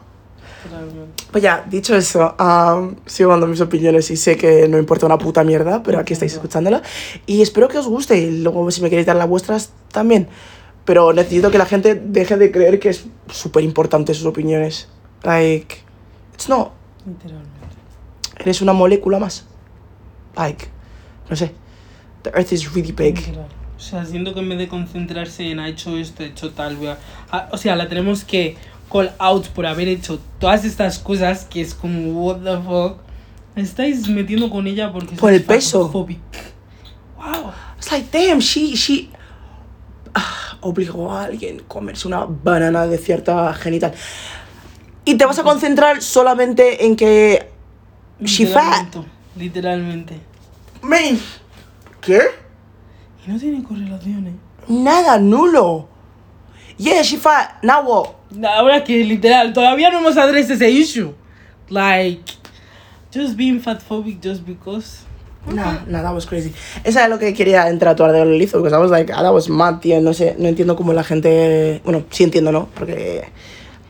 Pues 1.31 1.43
ya, 1.43 1.65
dicho 1.69 1.95
eso, 1.95 2.33
am, 2.37 2.95
sigo 3.05 3.31
dando 3.31 3.47
mis 3.47 3.61
opiniones 3.61 4.09
y 4.09 4.17
sé 4.17 4.37
que 4.37 4.67
no 4.67 4.77
importa 4.77 5.05
una 5.05 5.17
puta 5.17 5.43
mierda, 5.43 5.83
pero 5.83 5.99
aquí 5.99 6.13
estáis 6.13 6.33
escuchándola. 6.33 6.81
Y 7.25 7.41
espero 7.41 7.67
que 7.67 7.77
os 7.77 7.87
guste 7.87 8.17
y 8.17 8.41
luego 8.41 8.69
si 8.71 8.81
me 8.81 8.89
queréis 8.89 9.05
dar 9.05 9.15
las 9.15 9.27
vuestras 9.27 9.71
también. 9.91 10.27
Pero 10.85 11.13
necesito 11.13 11.51
que 11.51 11.57
la 11.57 11.65
gente 11.65 11.95
deje 11.95 12.37
de 12.37 12.51
creer 12.51 12.79
que 12.79 12.89
es 12.89 13.05
súper 13.31 13.63
importante 13.63 14.13
sus 14.13 14.25
opiniones. 14.25 14.87
Like, 15.23 15.77
it's 16.33 16.47
not. 16.47 16.71
Literalmente. 17.05 17.49
Eres 18.39 18.61
una 18.61 18.73
molécula 18.73 19.19
más. 19.19 19.45
Like, 20.35 20.67
no 21.29 21.35
sé. 21.35 21.51
The 22.23 22.29
earth 22.31 22.53
is 22.53 22.73
really 22.73 22.91
big. 22.91 23.17
Literal. 23.17 23.64
O 23.77 23.79
sea, 23.79 24.05
siento 24.05 24.33
que 24.33 24.39
en 24.39 24.49
vez 24.49 24.57
de 24.57 24.67
concentrarse 24.67 25.49
en 25.51 25.59
ha 25.59 25.67
hecho 25.67 25.97
esto, 25.97 26.23
ha 26.23 26.27
hecho 26.27 26.51
tal, 26.51 26.77
voy 26.77 26.87
a- 26.87 26.97
ah, 27.31 27.49
o 27.51 27.57
sea, 27.57 27.75
la 27.75 27.89
tenemos 27.89 28.23
que 28.23 28.55
call 28.91 29.11
out 29.19 29.47
por 29.49 29.65
haber 29.65 29.87
hecho 29.87 30.19
todas 30.39 30.63
estas 30.63 30.99
cosas 30.99 31.45
que 31.45 31.61
es 31.61 31.73
como, 31.73 32.11
what 32.25 32.37
the 32.41 32.57
fuck. 32.63 32.99
Me 33.55 33.61
estáis 33.63 34.07
metiendo 34.07 34.49
con 34.49 34.67
ella 34.67 34.91
porque 34.91 35.15
Por 35.15 35.33
el 35.33 35.43
peso. 35.43 35.89
Wow. 35.89 36.07
It's 37.77 37.91
like, 37.91 38.07
damn, 38.11 38.39
she, 38.39 38.75
she 38.75 39.09
ah, 40.13 40.57
obligó 40.61 41.11
a 41.11 41.23
alguien 41.25 41.61
a 41.61 41.67
comerse 41.67 42.07
una 42.07 42.25
banana 42.25 42.85
de 42.87 42.97
cierta 42.97 43.53
genital. 43.53 43.93
Y 45.03 45.15
te 45.15 45.25
vas 45.25 45.37
a 45.39 45.43
concentrar 45.43 46.01
solamente 46.01 46.85
en 46.85 46.95
que 46.95 47.49
she 48.21 48.47
fat. 48.47 48.95
Literalmente. 49.35 50.15
Literalmente. 50.15 50.19
Man, 50.81 51.19
¿qué? 52.01 52.21
Y 53.25 53.31
no 53.31 53.39
tiene 53.39 53.63
correlación, 53.63 54.27
eh. 54.27 54.35
Nada, 54.67 55.17
nulo. 55.19 55.87
Yeah, 56.77 57.01
she 57.03 57.17
fat. 57.17 57.63
Now 57.63 57.83
what? 57.83 58.15
Ahora 58.43 58.83
que 58.83 59.03
literal, 59.03 59.53
todavía 59.53 59.89
no 59.89 59.99
hemos 59.99 60.17
addressed 60.17 60.51
ese 60.51 60.69
issue. 60.69 61.13
Like, 61.69 62.23
just 63.13 63.37
being 63.37 63.61
fatphobic 63.61 64.21
just 64.21 64.45
because. 64.45 65.05
No, 65.47 65.79
no, 65.87 66.01
that 66.01 66.13
was 66.13 66.25
crazy. 66.25 66.53
Esa 66.83 67.03
es 67.03 67.09
lo 67.09 67.19
que 67.19 67.33
quería 67.33 67.69
interactuar 67.71 68.11
de 68.11 68.25
lo 68.25 68.31
lizo, 68.31 68.57
because 68.57 68.73
I 68.73 68.79
was 68.79 68.91
like, 68.91 69.11
ah, 69.13 69.21
that 69.21 69.31
was 69.31 69.47
mad, 69.47 69.79
tío. 69.79 70.01
No 70.01 70.13
sé, 70.13 70.35
no 70.37 70.47
entiendo 70.47 70.75
cómo 70.75 70.91
la 70.91 71.03
gente. 71.03 71.81
Bueno, 71.83 72.03
sí 72.09 72.23
entiendo, 72.23 72.51
¿no? 72.51 72.67
Porque 72.75 73.29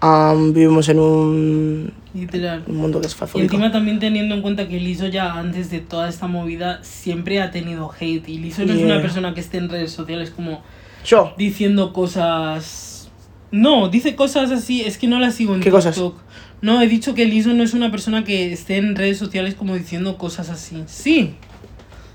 um, 0.01 0.53
vivimos 0.53 0.87
en 0.89 0.99
un, 0.99 1.93
Literal. 2.13 2.63
un 2.67 2.77
mundo 2.77 3.01
que 3.01 3.07
es 3.07 3.13
Y 3.13 3.17
fafóbico. 3.17 3.53
encima 3.55 3.71
también 3.71 3.99
teniendo 3.99 4.35
en 4.35 4.41
cuenta 4.41 4.67
que 4.67 4.79
Lizo 4.79 5.07
ya 5.07 5.33
antes 5.33 5.69
de 5.69 5.79
toda 5.79 6.07
esta 6.09 6.27
movida 6.27 6.79
siempre 6.83 7.41
ha 7.41 7.51
tenido 7.51 7.91
hate. 7.99 8.27
Y 8.29 8.37
Lizo 8.39 8.65
no 8.65 8.73
es 8.73 8.79
Yeah. 8.79 8.87
una 8.93 9.01
persona 9.01 9.33
que 9.33 9.41
esté 9.41 9.57
en 9.57 9.69
redes 9.69 9.91
sociales 9.91 10.31
como 10.31 10.61
Yo. 11.05 11.33
diciendo 11.37 11.93
cosas. 11.93 13.09
No, 13.51 13.89
dice 13.89 14.15
cosas 14.15 14.51
así, 14.51 14.81
es 14.81 14.97
que 14.97 15.07
no 15.07 15.19
la 15.19 15.31
sigo 15.31 15.53
en 15.53 15.61
¿Qué 15.61 15.71
TikTok. 15.71 15.93
cosas? 15.93 16.13
No, 16.61 16.81
he 16.81 16.87
dicho 16.87 17.13
que 17.13 17.25
Lizo 17.25 17.53
no 17.53 17.63
es 17.63 17.73
una 17.73 17.91
persona 17.91 18.23
que 18.23 18.51
esté 18.51 18.77
en 18.77 18.95
redes 18.95 19.17
sociales 19.17 19.55
como 19.55 19.75
diciendo 19.75 20.17
cosas 20.17 20.49
así. 20.49 20.83
Sí, 20.87 21.35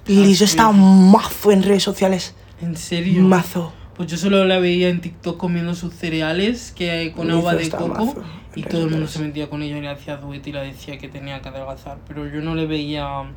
Liz 0.06 0.40
está 0.40 0.72
mazo 0.72 1.52
en 1.52 1.62
redes 1.62 1.82
sociales. 1.82 2.34
en 2.60 2.76
serio. 2.76 3.22
Mazo. 3.22 3.72
Pues 4.00 4.10
yo 4.12 4.16
solo 4.16 4.46
la 4.46 4.58
veía 4.58 4.88
en 4.88 5.02
TikTok 5.02 5.36
comiendo 5.36 5.74
sus 5.74 5.92
cereales 5.92 6.72
que 6.74 7.12
con 7.14 7.30
agua 7.30 7.54
de 7.54 7.68
coco 7.68 7.88
mazo 7.88 8.22
y 8.54 8.62
todo 8.62 8.84
el 8.84 8.90
mundo 8.92 9.06
se 9.06 9.18
metía 9.18 9.50
con 9.50 9.62
ella 9.62 9.76
y 9.76 9.82
le 9.82 9.88
hacía 9.90 10.16
duet 10.16 10.46
y 10.46 10.52
le 10.52 10.64
decía 10.64 10.96
que 10.96 11.08
tenía 11.08 11.42
que 11.42 11.50
adelgazar, 11.50 11.98
pero 12.08 12.26
yo 12.26 12.40
no 12.40 12.54
le 12.54 12.64
veía 12.64 13.30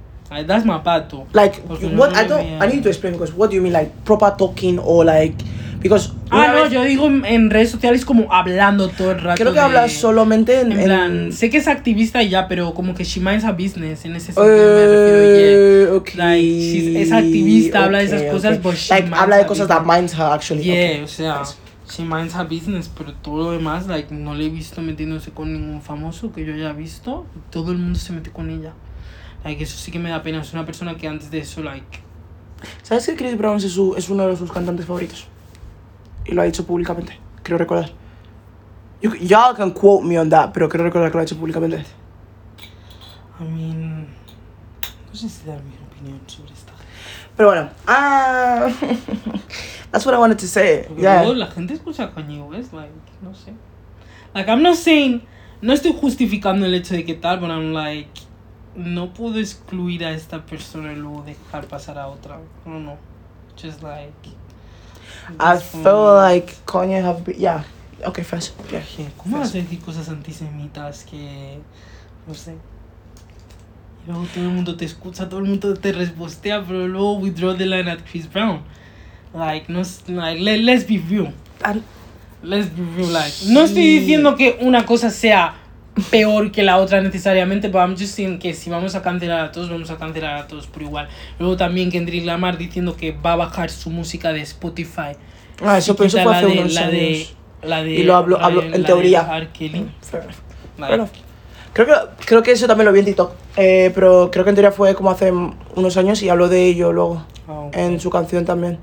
that's 0.47 0.65
my 0.65 0.79
pato. 0.81 1.27
Like, 1.33 1.59
what 1.67 1.81
no 1.81 2.05
I 2.05 2.25
don't. 2.25 2.45
veía- 2.45 2.63
I 2.63 2.67
need 2.75 2.83
to 2.83 2.87
explain 2.87 3.11
because 3.11 3.33
what 3.35 3.49
do 3.49 3.57
you 3.57 3.61
mean, 3.61 3.73
like 3.73 3.91
proper 4.05 4.33
talking 4.37 4.79
or 4.81 5.03
like 5.03 5.35
because 5.83 6.11
Ah, 6.31 6.47
no, 6.55 6.63
vez- 6.63 6.71
yo 6.71 6.83
digo 6.83 7.05
en, 7.07 7.49
redes 7.51 7.69
sociales 7.69 8.05
como 8.05 8.33
hablando 8.33 8.87
todo 8.89 9.11
el 9.11 9.19
rato. 9.21 9.35
creo 9.39 9.53
que 9.53 9.59
de- 9.59 9.65
hablas 9.65 9.91
solamente 9.91 10.61
en, 10.61 10.71
En 10.71 10.79
en- 10.79 10.85
plan, 10.85 11.31
sé 11.31 11.49
que 11.51 11.57
es 11.57 11.67
activista 11.67 12.23
y 12.23 12.29
ya, 12.29 12.47
pero 12.47 12.73
como 12.73 12.95
que 12.95 13.03
she 13.03 13.19
minds 13.19 13.43
her 13.43 13.53
business 13.53 14.05
en 14.05 14.15
ese 14.15 14.27
sentido 14.33 14.45
me 14.47 14.87
refiero. 14.87 15.19
Eh, 15.21 15.83
Yeah. 15.85 15.93
okay, 15.95 16.15
Like, 16.15 16.41
she's- 16.47 16.95
es 16.97 17.11
activista, 17.11 17.83
habla 17.83 17.99
de 17.99 18.05
esas 18.05 18.21
okay, 18.21 18.31
cosas, 18.31 18.51
okay. 18.57 18.63
but 18.63 18.75
she 18.75 18.93
like 18.93 19.03
minds 19.09 19.21
habla 19.21 19.37
de 19.37 19.45
cosas 19.45 19.67
that 19.67 19.79
business. 19.81 19.97
minds 19.97 20.13
her 20.17 20.25
actually. 20.33 20.63
Yeah, 20.63 20.73
okay. 20.93 21.01
o 21.03 21.07
sea, 21.07 21.39
Nice. 21.39 21.55
she 21.89 22.03
minds 22.03 22.33
her 22.35 22.47
business, 22.47 22.89
pero 22.97 23.13
todo 23.13 23.43
lo 23.43 23.51
demás, 23.51 23.85
like, 23.87 24.11
no 24.13 24.33
le 24.33 24.45
he 24.45 24.49
visto 24.49 24.81
metiéndose 24.81 25.31
con 25.31 25.53
ningún 25.53 25.81
famoso 25.81 26.31
que 26.31 26.45
yo 26.45 26.53
haya 26.53 26.71
visto. 26.73 27.25
Todo 27.51 27.71
el 27.73 27.77
mundo 27.77 27.99
se 27.99 28.13
mete 28.13 28.31
con 28.31 28.49
ella. 28.49 28.73
Like, 29.43 29.61
eso 29.63 29.77
sí 29.77 29.91
que 29.91 29.99
me 29.99 30.09
da 30.09 30.23
pena. 30.23 30.41
Es 30.41 30.53
una 30.53 30.65
persona 30.65 30.95
que 30.95 31.07
antes 31.07 31.29
de 31.29 31.39
eso, 31.39 31.61
like, 31.61 31.99
¿Sabes 32.81 33.05
que 33.05 33.15
Chris 33.17 33.37
Brown 33.37 33.57
es, 33.57 33.63
su- 33.73 33.93
es 33.97 34.09
uno 34.09 34.25
de 34.25 34.37
sus 34.37 34.49
cantantes 34.49 34.85
favoritos? 34.85 35.27
Y 36.25 36.33
lo 36.33 36.41
ha 36.41 36.45
dicho 36.45 36.65
públicamente, 36.65 37.19
creo 37.43 37.57
recordar. 37.57 37.91
You, 39.01 39.13
y'all 39.15 39.55
can 39.55 39.71
quote 39.71 40.05
me 40.05 40.17
on 40.17 40.29
that, 40.29 40.51
pero 40.53 40.69
creo 40.69 40.85
recordar 40.85 41.11
que 41.11 41.17
lo 41.17 41.21
ha 41.21 41.25
dicho 41.25 41.37
públicamente. 41.37 41.83
I 43.39 43.43
mean, 43.43 44.07
no 45.09 45.15
sé 45.15 45.27
si 45.27 45.45
dar 45.45 45.61
mi 45.63 45.73
opinión 45.91 46.21
sobre 46.27 46.53
esta. 46.53 46.71
Pero 47.35 47.49
bueno, 47.49 47.69
ah, 47.87 48.69
that's 49.91 50.05
what 50.05 50.13
I 50.13 50.19
wanted 50.19 50.37
to 50.39 50.47
say. 50.47 50.87
Yeah. 50.97 51.23
luego 51.23 51.33
la 51.33 51.47
gente 51.47 51.73
escucha 51.73 52.11
Kanye 52.13 52.41
West, 52.41 52.73
like, 52.73 52.93
no 53.21 53.33
sé. 53.33 53.53
Like, 54.33 54.49
I'm 54.49 54.61
not 54.61 54.75
saying, 54.75 55.23
no 55.61 55.73
estoy 55.73 55.93
justificando 55.93 56.65
el 56.65 56.73
hecho 56.73 56.95
de 56.95 57.03
que 57.05 57.15
tal, 57.15 57.39
but 57.39 57.49
I'm 57.49 57.73
like, 57.73 58.09
no 58.75 59.13
puedo 59.13 59.39
excluir 59.39 60.05
a 60.05 60.11
esta 60.11 60.45
persona 60.45 60.93
y 60.93 60.95
luego 60.95 61.23
dejar 61.23 61.67
pasar 61.67 61.97
a 61.97 62.07
otra. 62.07 62.39
No, 62.65 62.79
no. 62.79 62.97
Just 63.55 63.83
like. 63.83 64.29
I 65.39 65.57
feel 65.57 66.15
like 66.15 66.55
Kanye 66.65 67.01
have 67.01 67.23
been, 67.23 67.39
yeah. 67.39 67.63
Okay, 68.05 68.23
first. 68.23 68.53
Yeah. 68.71 68.83
¿Cómo 69.17 69.37
vas 69.37 69.55
a 69.55 69.57
decir 69.57 69.79
cosas 69.79 70.09
antisemitas 70.09 71.03
que. 71.05 71.59
no 72.27 72.33
sé? 72.33 72.55
Y 74.05 74.11
luego 74.11 74.25
todo 74.33 74.43
el 74.43 74.49
mundo 74.49 74.75
te 74.75 74.85
escucha, 74.85 75.29
todo 75.29 75.39
el 75.39 75.45
mundo 75.45 75.73
te 75.75 75.93
respostea, 75.93 76.63
pero 76.65 76.87
luego 76.87 77.13
withdraw 77.13 77.55
the 77.55 77.65
line 77.65 77.89
at 77.89 77.99
Chris 78.09 78.27
Brown. 78.31 78.61
Like, 79.33 79.71
no, 79.71 79.81
like 80.07 80.41
let, 80.41 80.59
let's 80.59 80.85
be 80.85 80.97
real. 80.97 81.33
Let's 82.43 82.69
be 82.69 82.83
real, 82.83 83.11
like. 83.11 83.33
No 83.47 83.61
estoy 83.61 83.99
diciendo 83.99 84.35
que 84.35 84.57
una 84.61 84.85
cosa 84.85 85.09
sea 85.09 85.55
peor 86.09 86.51
que 86.51 86.63
la 86.63 86.77
otra 86.77 87.01
necesariamente, 87.01 87.69
pero 87.69 87.83
I'm 87.85 87.91
just 87.97 88.15
saying 88.15 88.39
que 88.39 88.53
si 88.53 88.69
vamos 88.69 88.95
a 88.95 89.01
cancelar 89.01 89.41
a 89.45 89.51
todos, 89.51 89.69
vamos 89.69 89.89
a 89.91 89.97
cancelar 89.97 90.37
a 90.37 90.47
todos 90.47 90.67
por 90.67 90.81
igual. 90.81 91.07
Luego 91.39 91.55
también 91.57 91.91
Kendrick 91.91 92.25
Lamar 92.25 92.57
diciendo 92.57 92.95
que 92.97 93.11
va 93.11 93.33
a 93.33 93.35
bajar 93.35 93.69
su 93.69 93.89
música 93.89 94.33
de 94.33 94.41
Spotify. 94.41 95.13
Ah, 95.63 95.77
eso, 95.77 95.95
quita 95.95 96.23
fue 96.23 96.35
hace 96.35 96.45
de- 96.47 96.59
unos 96.59 96.73
la 96.73 96.87
de, 96.89 97.07
años. 97.07 97.35
la 97.61 97.83
de, 97.83 97.91
Y 97.93 98.03
lo 98.03 98.15
hablo- 98.15 98.39
hablo 98.41 98.61
de- 98.61 98.67
en 98.67 98.71
de 98.73 98.83
teoría. 98.83 99.23
Fair 99.23 100.93
enough. 100.93 101.09
Creo 101.73 101.87
que, 101.87 101.93
creo 102.25 102.43
que 102.43 102.51
eso 102.51 102.67
también 102.67 102.85
lo 102.85 102.91
vi 102.91 102.99
en 102.99 103.05
TikTok. 103.05 103.31
Eh, 103.57 103.91
pero 103.95 104.29
creo 104.31 104.43
que 104.43 104.49
en 104.49 104.55
teoría 104.55 104.71
fue 104.71 104.93
como 104.95 105.09
hace 105.11 105.31
unos 105.31 105.97
años 105.97 106.21
y 106.23 106.29
habló 106.29 106.47
de 106.49 106.65
ello 106.65 106.91
luego. 106.91 107.25
ah, 107.47 107.51
ok. 107.67 107.75
En 107.75 107.99
su 107.99 108.09
canción 108.09 108.45
también. 108.45 108.79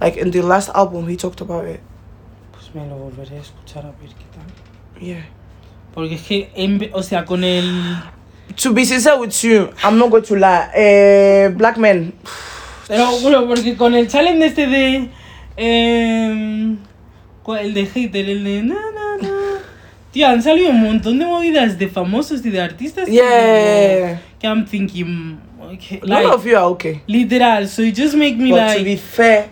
Like, 0.00 0.20
in 0.20 0.30
the 0.30 0.42
last 0.42 0.70
album, 0.74 1.08
he 1.08 1.16
talked 1.16 1.40
about 1.42 1.66
it. 1.68 1.80
Pues 2.52 2.74
me 2.74 2.86
lo 2.86 2.96
volveré 2.96 3.36
a 3.38 3.40
escuchar 3.40 3.84
a 3.84 3.88
ver 4.00 4.10
qué 4.10 4.24
tal. 4.32 5.02
Yeah. 5.02 5.26
Porque 5.98 6.14
es 6.14 6.22
que, 6.22 6.48
en 6.54 6.90
o 6.92 7.02
sea, 7.02 7.24
con 7.24 7.42
el... 7.42 7.96
To 8.62 8.72
be 8.72 8.84
sincere 8.84 9.16
with 9.16 9.32
you, 9.42 9.68
I'm 9.82 9.98
not 9.98 10.10
going 10.10 10.22
to 10.22 10.36
lie. 10.36 10.68
Eh, 10.76 11.50
Black 11.56 11.76
Men. 11.76 12.12
Pero 12.86 13.18
bueno, 13.18 13.48
porque 13.48 13.76
con 13.76 13.94
el 13.94 14.06
challenge 14.06 14.46
este 14.46 14.68
de... 14.68 15.08
¿cuál? 17.42 17.66
el 17.66 17.74
de 17.74 17.86
hater, 17.86 18.30
el 18.30 18.44
de... 18.44 18.62
Na, 18.62 18.74
na, 18.76 19.28
na. 19.28 19.34
Tío, 20.12 20.28
han 20.28 20.40
salido 20.40 20.70
un 20.70 20.82
montón 20.84 21.18
de 21.18 21.26
movidas 21.26 21.76
de 21.76 21.88
famosos 21.88 22.46
y 22.46 22.50
de 22.50 22.60
artistas. 22.60 23.06
que- 23.06 23.14
Yeah. 23.14 24.22
Que 24.38 24.46
I'm 24.46 24.66
thinking. 24.66 25.40
Okay, 25.60 25.98
None 26.06 26.22
like, 26.22 26.32
of 26.32 26.46
you 26.46 26.56
are 26.56 26.66
okay. 26.66 27.02
literal, 27.08 27.66
so 27.66 27.82
it 27.82 27.96
just 27.98 28.14
make 28.14 28.36
me 28.36 28.52
But 28.52 28.60
like. 28.60 28.78
to 28.78 28.84
be 28.84 28.96
fair, 28.96 29.48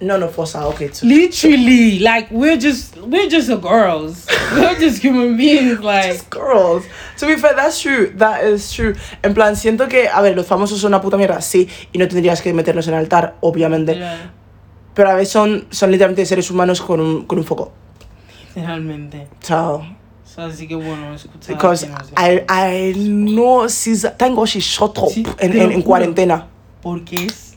none 0.00 0.22
of 0.22 0.38
us 0.38 0.54
are 0.54 0.66
okay 0.66 0.88
too. 0.88 1.06
Literally, 1.06 1.98
like 2.00 2.30
we're 2.30 2.56
just 2.58 2.96
we're 2.98 3.28
just 3.28 3.48
girls. 3.60 4.26
we're 4.54 4.78
just 4.78 5.02
human 5.02 5.36
beings. 5.36 5.80
Like 5.80 6.12
Just 6.12 6.30
girls. 6.30 6.84
To 7.18 7.26
be 7.26 7.36
fair, 7.36 7.54
that's 7.54 7.80
true. 7.80 8.12
That 8.16 8.44
is 8.44 8.70
true. 8.72 8.94
En 9.22 9.32
plan, 9.34 9.56
siento 9.56 9.88
que, 9.88 10.08
a 10.08 10.20
ver, 10.20 10.36
los 10.36 10.46
famosos 10.46 10.80
son 10.80 10.88
una 10.92 11.00
puta 11.00 11.16
mierda, 11.16 11.40
sí, 11.40 11.68
y 11.92 11.98
no 11.98 12.06
tendrías 12.08 12.42
que 12.42 12.52
meterlos 12.52 12.86
en 12.88 12.94
el 12.94 13.00
altar, 13.00 13.36
obviamente. 13.40 13.94
yeah, 13.94 14.32
Pero 14.94 15.10
a 15.10 15.14
veces 15.14 15.32
son, 15.32 15.66
son 15.70 15.90
literalmente 15.90 16.26
seres 16.26 16.50
humanos 16.50 16.80
con 16.82 17.00
un, 17.00 17.24
con 17.26 17.38
un 17.38 17.44
foco. 17.44 17.72
literalmente. 18.54 19.28
So, 19.40 19.76
O 19.76 19.86
sea, 20.28 20.46
así 20.46 20.66
que 20.68 20.74
bueno, 20.74 21.14
escucha. 21.14 21.52
because 21.54 21.86
no. 21.86 21.96
I, 22.18 22.44
I 22.48 22.92
know 22.94 23.66
she's, 23.68 24.02
thank 24.18 24.34
God 24.36 24.46
she 24.48 24.60
shut 24.60 24.98
up 24.98 25.08
Sí, 25.10 25.24
en, 25.38 25.58
en, 25.58 25.72
en 25.72 25.82
cuarentena. 25.82 26.48
Porque 26.82 27.16
es 27.26 27.56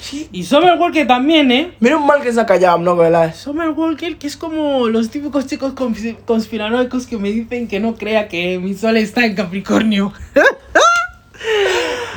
Sisa. 0.00 0.28
Y 0.32 0.42
Summer 0.44 0.78
Walker 0.78 1.06
también, 1.06 1.50
¿eh? 1.50 1.72
Menos 1.80 2.04
mal 2.04 2.20
que 2.22 2.32
se 2.32 2.40
ha 2.40 2.46
callado, 2.46 2.78
no 2.78 2.94
lie. 2.96 3.32
Summer 3.32 3.70
Walker, 3.70 4.16
que 4.16 4.26
es 4.26 4.36
como 4.36 4.88
los 4.88 5.10
típicos 5.10 5.46
chicos 5.46 5.74
cons- 5.74 6.16
conspiranoicos 6.24 7.06
que 7.06 7.16
me 7.16 7.30
dicen 7.32 7.66
que 7.68 7.80
no 7.80 7.94
crea 7.94 8.28
que 8.28 8.58
mi 8.58 8.74
sol 8.74 8.96
está 8.96 9.24
en 9.24 9.34
Capricornio. 9.34 10.12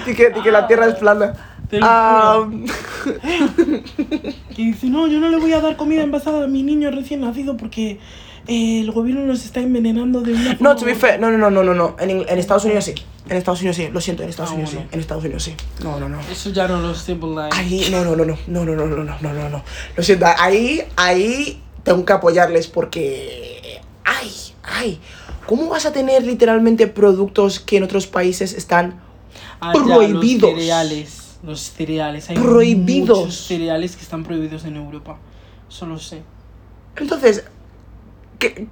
Y 0.08 0.14
que, 0.16 0.32
y 0.36 0.42
que 0.42 0.52
la 0.52 0.66
tierra 0.66 0.88
es 0.88 0.96
plana. 0.96 1.34
Te 1.70 1.80
lo 1.80 1.86
Um, 2.42 2.66
Que 4.56 4.62
dice, 4.64 4.88
no, 4.88 5.08
yo 5.08 5.20
no 5.20 5.30
le 5.30 5.38
voy 5.38 5.54
a 5.54 5.62
dar 5.62 5.76
comida 5.76 6.02
envasada 6.02 6.46
a 6.46 6.48
mi 6.48 6.64
niño 6.64 6.90
recién 6.90 7.22
nacido 7.22 7.58
porque 7.58 8.00
el 8.50 8.92
gobierno 8.92 9.26
nos 9.26 9.46
está 9.46 9.60
envenenando 9.62 10.22
de 10.22 10.34
una 10.34 10.58
no, 10.60 10.76
to 10.76 10.84
be 10.86 10.96
fair, 10.96 11.20
no, 11.20 11.30
no, 11.32 11.38
no, 11.38 11.50
no, 11.50 11.64
no, 11.64 11.74
no. 11.74 11.96
En, 12.00 12.10
en 12.28 12.38
Estados 12.40 12.66
Unidos 12.66 12.86
sí. 12.86 12.96
En 13.30 13.38
Estados 13.38 13.60
Unidos 13.60 13.78
sí. 13.78 13.88
Lo 13.92 14.02
siento, 14.02 14.24
en 14.24 14.30
Estados 14.30 14.52
Ah, 14.52 14.56
Unidos 14.56 14.74
bueno. 14.74 14.88
sí. 14.90 14.94
En 14.96 15.00
Estados 15.00 15.24
Unidos 15.24 15.44
sí. 15.44 15.56
No, 15.84 16.00
no, 16.00 16.10
no. 16.10 16.20
Eso 16.32 16.50
ya 16.50 16.68
no 16.68 16.82
lo 16.82 16.94
sé. 16.96 17.18
Ahí, 17.52 17.88
no, 17.92 18.04
no, 18.04 18.16
no, 18.16 18.26
no, 18.26 18.36
no, 18.48 18.66
no, 18.66 18.76
no, 18.76 18.86
no, 18.88 19.04
no, 19.04 19.34
no, 19.34 19.50
no. 19.50 19.64
Lo 19.96 20.04
siento, 20.04 20.26
ahí, 20.38 20.82
ahí 20.96 21.62
tengo 21.84 22.04
que 22.06 22.14
apoyarles 22.14 22.68
porque, 22.68 23.80
ay, 24.04 24.32
ay, 24.64 25.00
¿cómo 25.46 25.68
vas 25.70 25.86
a 25.86 25.94
tener 25.94 26.24
literalmente 26.26 26.88
productos 26.88 27.60
que 27.60 27.78
en 27.78 27.84
otros 27.84 28.08
países 28.08 28.54
están 28.54 29.02
Ah, 29.62 29.74
ya, 29.76 29.84
prohibidos. 29.84 30.52
Los 30.52 30.60
cereales. 30.60 31.38
Los 31.44 31.60
cereales. 31.62 32.30
Hay 32.30 32.38
Prohibidos. 32.38 33.20
muchos 33.20 33.36
cereales 33.46 33.96
que 33.96 34.02
están 34.04 34.24
prohibidos 34.24 34.64
en 34.66 34.76
Europa. 34.78 35.18
Eso 35.70 35.86
lo 35.86 36.00
sé. 36.00 36.22
Entonces, 36.96 37.44
¿qué? 38.40 38.68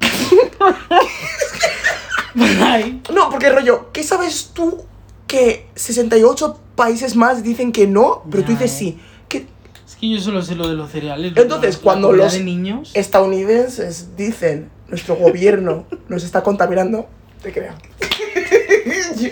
No, 3.14 3.30
porque 3.30 3.50
rollo, 3.50 3.92
¿qué 3.92 4.04
sabes 4.04 4.52
tú 4.54 4.86
que 5.28 5.68
68 5.76 6.60
países 6.76 7.16
más 7.16 7.44
dicen 7.44 7.72
que 7.72 7.88
no, 7.88 8.24
pero 8.30 8.44
tú 8.44 8.52
dices 8.52 8.72
eh. 8.72 8.76
sí? 8.78 9.00
¿Qué 9.28 9.46
es 9.88 9.96
que 9.96 10.10
yo 10.10 10.20
solo 10.20 10.42
sé 10.42 10.56
lo 10.56 10.68
de 10.68 10.76
los 10.76 10.92
cereales. 10.92 11.34
Entonces, 11.36 11.78
cuando 11.78 12.12
los- 12.12 12.34
de 12.34 12.44
niños... 12.44 12.92
estadounidenses 12.94 14.16
dicen 14.16 14.70
nuestro 14.88 15.16
gobierno 15.16 15.86
nos 16.08 16.24
está 16.24 16.44
contaminando? 16.44 17.08
Te 17.42 17.52
creo. 17.52 17.74
you, 19.18 19.30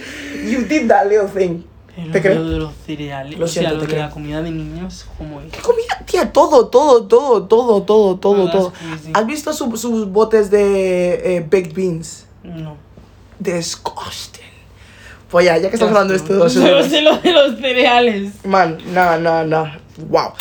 you 0.49 0.65
did 0.65 0.87
that 0.87 1.07
little 1.07 1.27
thing. 1.27 1.63
Pero 1.95 2.11
te 2.11 2.21
creo. 2.21 2.35
lo 2.43 2.49
de 2.49 2.57
los 2.59 2.73
cereales. 2.85 3.39
Lo 3.39 3.45
o 3.45 3.47
sea, 3.47 3.61
siento, 3.61 3.75
lo 3.77 3.81
de 3.83 3.87
creo. 3.87 3.99
la 4.01 4.09
comida 4.09 4.41
de 4.41 4.51
niños, 4.51 5.05
como. 5.17 5.39
¿Qué 5.51 5.59
comida? 5.61 6.03
Tía, 6.05 6.31
todo, 6.33 6.67
todo, 6.67 7.05
todo, 7.07 7.43
todo, 7.47 7.83
todo, 7.83 8.17
todo, 8.19 8.51
todo. 8.51 8.73
¿Has 9.13 9.25
visto 9.25 9.53
su- 9.53 9.75
sus 9.77 10.07
botes 10.09 10.51
de 10.51 11.37
eh, 11.37 11.39
baked 11.41 11.73
beans? 11.73 12.25
No. 12.43 12.75
Disgusting. 13.39 14.43
Pues 15.29 15.45
ya, 15.45 15.57
ya 15.57 15.69
que 15.69 15.75
estamos 15.75 15.93
hablando 15.95 16.13
de 16.13 16.17
esto, 16.19 16.49
solo 16.49 16.83
sé 16.83 17.01
lo 17.01 17.17
de 17.17 17.31
los 17.31 17.59
cereales. 17.59 18.33
Man, 18.45 18.77
no, 18.93 19.17
no, 19.19 19.43
no. 19.43 19.63
Wow. 20.09 20.33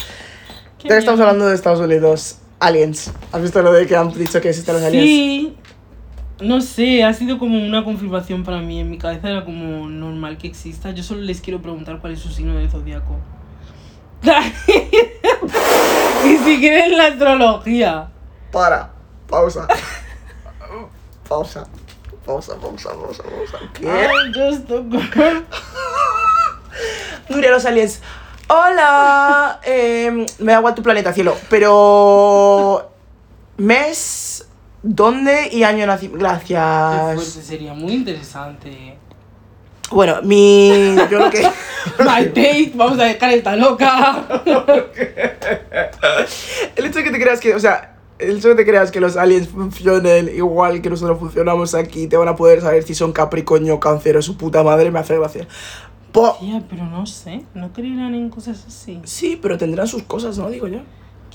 Ya 0.83 0.89
que 0.91 0.99
estamos 0.99 1.21
hablando 1.21 1.47
de 1.47 1.55
Estados 1.55 1.81
Unidos, 1.81 2.37
aliens. 2.61 3.11
¿Has 3.33 3.41
visto 3.43 3.63
lo 3.63 3.73
de 3.73 3.87
que 3.87 3.97
han 3.97 4.13
dicho 4.13 4.41
que 4.41 4.51
existen 4.51 4.75
los 4.75 4.83
aliens? 4.85 5.07
Sí. 5.07 5.57
No 6.45 6.61
sé, 6.61 7.05
ha 7.05 7.15
sido 7.15 7.39
como 7.39 7.65
una 7.65 7.85
confirmación 7.85 8.45
para 8.45 8.59
mí. 8.59 8.81
En 8.81 8.91
mi 8.91 8.99
cabeza 8.99 9.31
era 9.31 9.45
como 9.45 9.89
normal 9.89 10.37
que 10.37 10.47
exista. 10.47 10.91
Yo 10.91 11.03
solo 11.03 11.23
les 11.23 11.41
quiero 11.41 11.63
preguntar 11.63 12.01
cuál 12.01 12.13
es 12.13 12.21
su 12.21 12.29
signo 12.29 12.55
del 12.55 12.71
zodiaco. 12.71 13.17
Ni 16.25 16.37
siquiera 16.39 16.87
en 16.87 16.99
la 16.99 17.07
astrología. 17.07 18.09
Para. 18.53 18.91
Pausa. 19.29 19.67
pausa. 21.29 21.67
Pausa, 22.25 22.57
pausa, 22.57 22.91
pausa, 22.91 23.23
pausa. 23.23 23.59
¿Qué? 23.75 23.87
I'm 23.87 24.33
just 24.33 24.71
a 24.71 24.83
girl. 24.83 25.45
Nuria, 27.29 27.51
los 27.51 27.65
aliens. 27.65 28.01
Hola. 28.49 29.61
Eh, 29.65 30.27
me 30.39 30.53
da 30.53 30.59
igual 30.59 30.75
tu 30.75 30.83
planeta, 30.83 31.13
cielo. 31.13 31.37
Pero. 31.49 32.91
Mes. 33.57 34.47
¿Dónde 34.87 35.49
y 35.51 35.63
año 35.63 35.87
nací? 35.87 36.09
Qué 36.09 36.19
Gracias. 36.19 37.15
fuerte, 37.15 37.43
sería 37.43 37.73
muy 37.73 37.95
interesante. 37.95 38.99
Bueno, 39.91 40.21
mi. 40.23 40.95
Yo 41.11 41.19
lo 41.21 41.31
que. 41.31 41.41
My 42.01 42.25
date, 42.27 42.73
vamos 42.75 42.99
a 42.99 43.05
dejar 43.05 43.33
esta 43.33 43.57
loca. 43.57 44.27
El 46.77 46.85
hecho 46.87 46.99
de 46.99 47.05
que 47.05 47.11
te 47.11 47.21
creas 47.21 47.41
que. 47.41 47.55
O 47.55 47.61
sea. 47.61 47.91
El 48.19 48.37
hecho 48.39 48.49
de 48.51 48.55
que 48.55 48.63
te 48.65 48.71
creas 48.71 48.93
que 48.93 49.01
los 49.01 49.17
aliens 49.17 49.49
funcionen 49.49 50.29
igual 50.35 50.81
que 50.81 50.89
nosotros 50.89 51.19
funcionamos 51.19 51.75
aquí, 51.75 52.07
te 52.07 52.17
van 52.17 52.29
a 52.29 52.37
poder 52.37 52.61
saber 52.61 52.85
si 52.85 52.95
son 52.95 53.13
Capricornio 53.13 53.81
Cáncer 53.81 54.17
o 54.17 54.23
su 54.23 54.37
puta 54.37 54.63
madre, 54.63 54.91
me 54.93 55.01
hace 55.01 55.19
gracia. 55.19 55.49
Po- 56.13 56.37
Tía, 56.39 56.63
pero 56.71 56.85
no 56.85 57.07
sé, 57.07 57.45
no 57.55 57.73
creerán 57.73 58.15
en 58.15 58.31
cosas 58.31 58.65
así. 58.69 59.01
Sí, 59.03 59.37
pero 59.43 59.59
tendrán 59.59 59.89
sus 59.89 60.05
cosas, 60.05 60.39
¿no? 60.39 60.49
Digo 60.49 60.69
yo. 60.69 60.79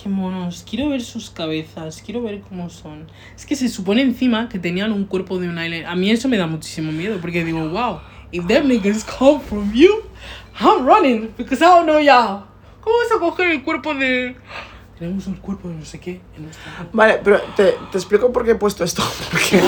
Qué 0.01 0.07
monos, 0.07 0.65
quiero 0.69 0.87
ver 0.87 1.01
sus 1.01 1.29
cabezas, 1.29 2.01
quiero 2.01 2.21
ver 2.21 2.39
cómo 2.39 2.69
son. 2.69 3.07
Es 3.35 3.45
que 3.45 3.57
se 3.57 3.67
supone 3.67 4.01
encima 4.01 4.47
que 4.47 4.57
tenían 4.57 4.93
un 4.93 5.03
cuerpo 5.03 5.39
de 5.39 5.49
un 5.49 5.57
alien. 5.57 5.85
A 5.85 5.95
mí 5.95 6.09
eso 6.09 6.29
me 6.29 6.37
da 6.37 6.47
muchísimo 6.47 6.93
miedo 6.93 7.17
porque 7.19 7.43
digo, 7.43 7.67
wow, 7.67 7.99
if 8.31 8.47
them 8.47 8.69
niggas 8.69 9.03
come 9.03 9.41
from 9.41 9.73
you, 9.73 10.03
I'm 10.61 10.85
running 10.85 11.33
because 11.37 11.61
I 11.61 11.67
don't 11.67 11.85
know 11.85 11.99
y'all. 11.99 12.45
¿Cómo 12.79 12.95
vas 12.97 13.11
a 13.13 13.19
coger 13.19 13.51
el 13.51 13.61
cuerpo 13.61 13.93
de... 13.93 14.37
Tenemos 14.99 15.27
un 15.27 15.35
cuerpo 15.35 15.69
de 15.69 15.75
no 15.75 15.85
sé 15.85 15.97
qué 15.97 16.19
en 16.35 16.43
nuestra. 16.43 16.89
Vale, 16.91 17.21
pero 17.23 17.39
te, 17.55 17.75
te 17.89 17.97
explico 17.97 18.33
por 18.33 18.43
qué 18.43 18.51
he 18.51 18.55
puesto 18.55 18.83
esto. 18.83 19.01
Porque, 19.31 19.61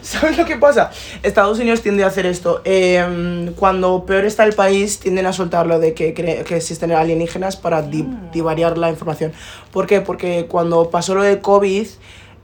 ¿sabes 0.00 0.38
lo 0.38 0.46
que 0.46 0.56
pasa? 0.56 0.90
Estados 1.22 1.58
Unidos 1.58 1.82
tiende 1.82 2.04
a 2.04 2.06
hacer 2.06 2.24
esto. 2.24 2.62
Eh, 2.64 3.52
cuando 3.56 4.06
peor 4.06 4.24
está 4.24 4.44
el 4.44 4.54
país, 4.54 4.98
tienden 4.98 5.26
a 5.26 5.34
soltarlo 5.34 5.78
de 5.78 5.92
que, 5.92 6.14
que 6.14 6.56
existen 6.56 6.90
alienígenas 6.92 7.56
para 7.58 7.82
di- 7.82 8.08
divariar 8.32 8.78
la 8.78 8.88
información. 8.88 9.32
¿Por 9.72 9.86
qué? 9.86 10.00
Porque 10.00 10.46
cuando 10.48 10.88
pasó 10.88 11.14
lo 11.14 11.22
de 11.22 11.40
COVID 11.42 11.86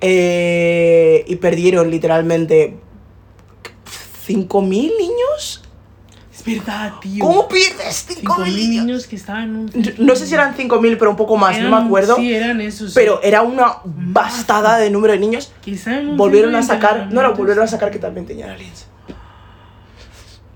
eh, 0.02 1.24
y 1.26 1.36
perdieron 1.36 1.90
literalmente 1.90 2.76
5.000 4.26 4.68
niños. 4.98 5.63
Verdad, 6.46 6.92
tío. 7.00 7.24
¿Cómo 7.24 7.48
pierdes 7.48 8.06
5.000 8.08 8.22
5.000 8.44 8.68
niños? 8.68 9.06
que 9.06 9.16
estaban 9.16 9.44
en 9.44 9.56
un... 9.56 9.94
No 9.98 10.14
sé 10.14 10.26
si 10.26 10.34
eran 10.34 10.54
5.000, 10.54 10.96
pero 10.98 11.10
un 11.10 11.16
poco 11.16 11.36
más, 11.36 11.58
no 11.58 11.70
me 11.70 11.86
acuerdo. 11.86 12.16
Sí, 12.16 12.34
eran 12.34 12.60
esos. 12.60 12.92
Pero 12.92 13.20
era 13.22 13.40
una 13.42 13.76
bastada 13.84 14.76
de 14.76 14.90
número 14.90 15.14
de 15.14 15.18
niños. 15.20 15.52
estaban 15.64 16.00
en 16.00 16.08
un 16.10 16.16
volvieron 16.18 16.52
centro 16.52 16.58
a 16.58 16.60
de 16.60 16.66
sacar, 16.82 16.92
no, 16.92 16.96
no, 16.98 17.04
entrenamiento. 17.06 17.38
volvieron 17.38 17.64
a 17.64 17.66
sacar 17.66 17.90
que 17.90 17.98
también 17.98 18.26
tenían 18.26 18.50
aliens. 18.50 18.86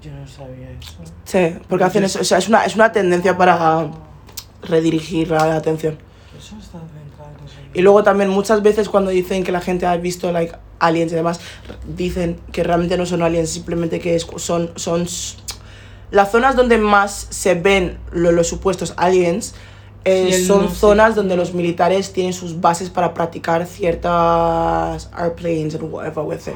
Yo 0.03 0.13
no 0.13 0.27
sabía 0.29 0.71
eso. 0.71 0.99
Sí, 1.25 1.59
porque 1.69 1.85
hacen 1.85 2.05
eso, 2.05 2.21
o 2.21 2.25
sea, 2.25 2.39
es 2.39 2.49
una, 2.49 2.65
es 2.65 2.75
una 2.75 2.93
tendencia 2.93 3.37
para 3.37 3.91
redirigir 4.63 5.29
la 5.31 5.57
atención. 5.57 5.99
Eso 6.39 6.57
está 6.59 6.79
centrado, 6.79 7.33
sé. 7.49 7.55
Y 7.75 7.83
luego 7.83 8.03
también 8.03 8.31
muchas 8.31 8.63
veces 8.63 8.89
cuando 8.89 9.11
dicen 9.11 9.43
que 9.43 9.53
la 9.53 9.61
gente 9.61 9.87
ha 9.87 9.97
visto 9.97 10.31
like 10.33 10.55
aliens 10.79 11.13
y 11.13 11.17
demás, 11.17 11.41
dicen 11.97 12.39
que 12.53 12.63
realmente 12.63 12.97
no 12.97 13.07
son 13.07 13.23
aliens, 13.23 13.51
simplemente 13.51 13.99
que 13.99 14.15
es- 14.15 14.27
son, 14.37 14.71
son 14.77 15.03
s- 15.03 15.37
las 16.11 16.31
zonas 16.31 16.57
donde 16.57 16.79
más 16.79 17.27
se 17.31 17.55
ven 17.55 17.99
lo- 18.13 18.33
los 18.33 18.47
supuestos 18.49 18.95
aliens. 18.97 19.55
eh, 20.05 20.33
Sí, 20.33 20.47
son 20.47 20.63
no 20.67 20.71
zonas 20.71 21.15
donde 21.17 21.37
los 21.37 21.53
militares 21.53 22.13
tienen 22.15 22.33
sus 22.33 22.61
bases 22.61 22.89
para 22.89 23.13
practicar 23.13 23.67
ciertas 24.19 25.11
airplanes 25.17 25.75
and 25.75 25.93
whatever 25.93 26.25
with 26.25 26.37
it. 26.47 26.55